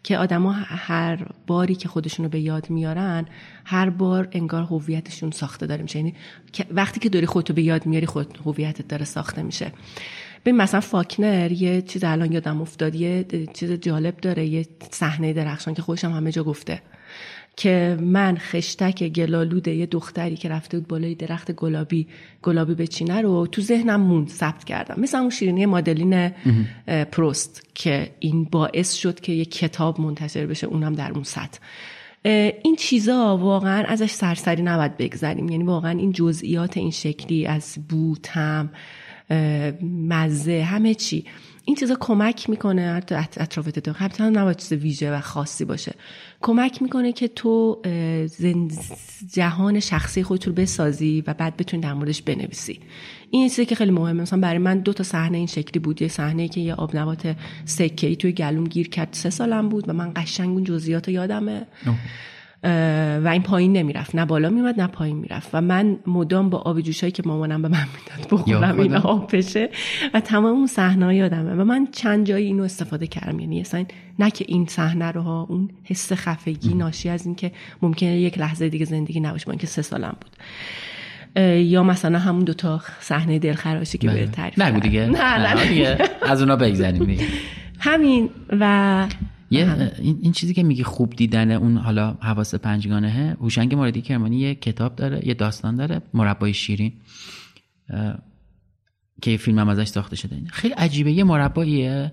[0.03, 3.26] که آدما هر باری که خودشونو به یاد میارن
[3.65, 5.99] هر بار انگار هویتشون ساخته داره میشه.
[5.99, 6.13] یعنی
[6.71, 9.71] وقتی که داری خودتو به یاد میاری خود هویتت داره ساخته میشه.
[10.45, 15.74] ببین مثلا فاکنر یه چیز الان یادم افتاد یه چیز جالب داره یه صحنه درخشان
[15.74, 16.82] که خودشم همه جا گفته.
[17.55, 22.07] که من خشتک گلالود یه دختری که رفته بود بالای درخت گلابی
[22.41, 25.01] گلابی بچینه رو تو ذهنم موند ثبت کردم.
[25.01, 26.31] مثل اون شیرینی مادلین
[27.11, 31.59] پروست که این باعث شد که یه کتاب منتشر بشه اونم در اون سطح.
[32.63, 35.49] این چیزا واقعا ازش سرسری نباید بگذریم.
[35.49, 38.69] یعنی واقعا این جزئیات این شکلی از بو تم
[40.09, 41.25] مزه همه چی.
[41.65, 45.93] این چیزا کمک می‌کنه حتی اطرافت تو حتی نباید چیز ویژه و خاصی باشه.
[46.45, 47.81] کمک می‌کنه که تو
[49.33, 52.79] جهان شخصی خودت رو بسازی و بعد بتونی در موردش بنویسی.
[53.29, 54.21] این چیزی که خیلی مهمه.
[54.21, 56.01] مثلا برای من دو تا صحنه این شکلی بود.
[56.01, 57.35] یه صحنه که یه آب نبات
[57.65, 59.09] سکه ای توی گلوم گیر کرد.
[59.11, 61.65] سه سالم بود و من قشنگ اون جزئیات یادمه.
[63.24, 64.16] و این پایین نمی‌رفت.
[64.16, 65.49] نه بالا میومد نه پایین می‌رفت.
[65.53, 69.70] و من مدام با آب جوشایی که مامانم به من می‌داد بخورم این آب بشه.
[70.14, 71.53] و تمام اون صحنه یادمه.
[71.53, 73.39] و من چند جایی اینو استفاده کردم.
[73.39, 73.86] یعنی اصلا
[74.20, 77.51] نه که این صحنه رو ها اون حس خفگی ناشی از اینکه
[77.82, 80.32] ممکنه یک لحظه دیگه زندگی نباشه من که سه سالم بود.
[81.55, 85.05] یا مثلا همون دوتا صحنه دلخراشی که به تعریف نگو دیگه.
[85.05, 85.97] نه نه دیگه.
[86.22, 87.26] از اونا بگذریم دیگه
[87.80, 88.30] همین.
[88.59, 89.05] و
[89.53, 94.39] یه این, این چیزی که میگی خوب دیدن اون حالا حواس پنجگانه هوشنگ موردی کرمانی
[94.39, 96.93] یه کتاب داره یه داستان داره مربای شیرین.
[99.21, 100.41] که فیلم هم ازش ساخته شده.
[100.51, 102.11] خیلی عجیبه یه مرباییه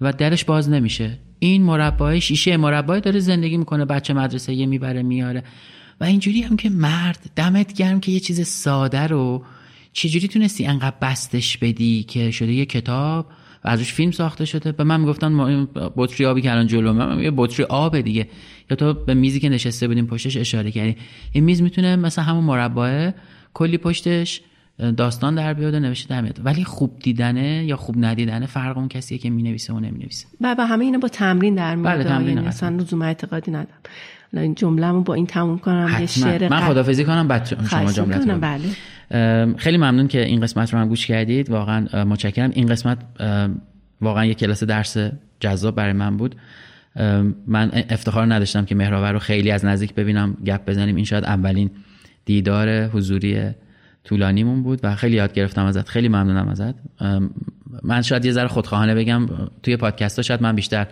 [0.00, 1.18] و درش باز نمیشه.
[1.38, 5.44] این مربای شیشه مربای داره زندگی می‌کنه بچه مدرسه یه می‌بره میاره
[6.00, 9.44] و اینجوری هم که مرد دمت گرم که یه چیز ساده رو
[9.92, 13.26] چجوری تونستی انقدر بستش بدی که شده یه کتاب؟
[13.66, 14.72] و ازش فیلم ساخته شده.
[14.72, 18.28] به من می‌گفتن ما بطری آبی که الان جلو من یه بطری آب دیگه.
[18.70, 20.96] یا تو به میزی که نشسته بودیم پشتش اشاره کردی.
[21.32, 23.14] این میز می‌تونه مثلا همون مربعه
[23.54, 24.40] کلی پشتش
[24.96, 28.88] داستان در بیاد و نوشته در میاد ولی خوب دیدنه یا خوب ندیدنه فرق اون
[28.88, 30.26] کسیه که می‌نویسه و نمی‌نویسه.
[30.40, 33.80] بله همه اینا با تمرین در میاد بله تمرین یعنی اصلا لزوم اعتقادی ندارم.
[34.32, 39.54] این جمله‌مو با این تموم کنم یه شعر من خدافظی کنم بعد شما جمله بله.
[39.56, 41.50] خیلی ممنون که این قسمت رو هم گوش کردید.
[41.50, 42.50] واقعا متشکرم.
[42.54, 42.98] این قسمت
[44.00, 44.96] واقعا یه کلاس درس
[45.40, 46.36] جذاب برای من بود.
[47.46, 50.96] من افتخار نداشتم که مهراور رو خیلی از نزدیک ببینم گپ بزنیم.
[50.96, 51.70] این شاید اولین
[52.24, 53.50] دیدار حضوری
[54.04, 55.88] طولانیمون بود و خیلی یاد گرفتم ازت.
[55.88, 56.74] خیلی ممنونم ازت.
[57.82, 59.28] من شاید یه ذره خودخواهانه بگم
[59.62, 60.86] توی پادکست ها شاید من بیشتر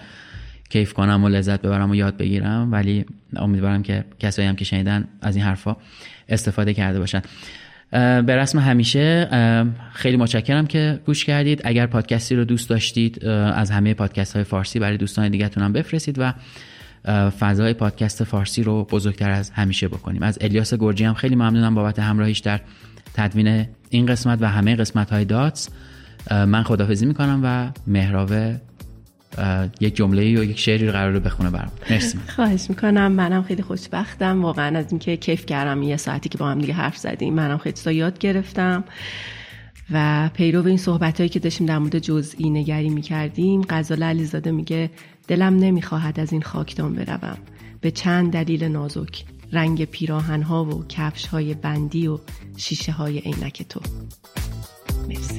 [0.70, 3.04] کیف کنم و لذت ببرم و یاد بگیرم ولی
[3.36, 5.76] امیدوارم که کسایی هم که شنیدن از این حرفا
[6.28, 7.22] استفاده کرده باشن.
[7.90, 9.28] به رسم همیشه
[9.92, 11.60] خیلی متشکرم که گوش کردید.
[11.64, 16.16] اگر پادکستی رو دوست داشتید از همه پادکست های فارسی برای دوستان دیگه هم بفرستید
[16.18, 16.32] و
[17.30, 20.22] فضای پادکست فارسی رو بزرگتر از همیشه بکنیم.
[20.22, 22.60] از الیاس گرجی هم خیلی ممنونم بابت همراهیش در
[23.14, 25.68] تدوین این قسمت و همه قسمت های داتس
[26.30, 28.56] من خدافزی می‌کنم و مهراوه
[29.80, 31.72] یک جمله و یک شعری رو قرار بخونه برام.
[31.90, 32.18] مرسی.
[32.28, 33.12] خواهش می‌کنم.
[33.12, 34.42] منم خیلی خوشبختم.
[34.42, 37.34] واقعا از اینکه کیف کردم یه ساعتی که با هم دیگه حرف زدیم.
[37.34, 38.84] منم خیلی چیزا یاد گرفتم.
[39.90, 44.90] و پیرو این صحبت هایی که داشتیم در مورد جزئی نگری می‌کردیم غزال علیزاده میگه
[45.28, 47.36] دلم نمی‌خواهد از این خاکدان بروم.
[47.80, 52.18] به چند دلیل نازک رنگ پیراهن ها و کفش های بندی و
[52.56, 53.80] شیشه های عینک تو.
[55.08, 55.38] مرسی.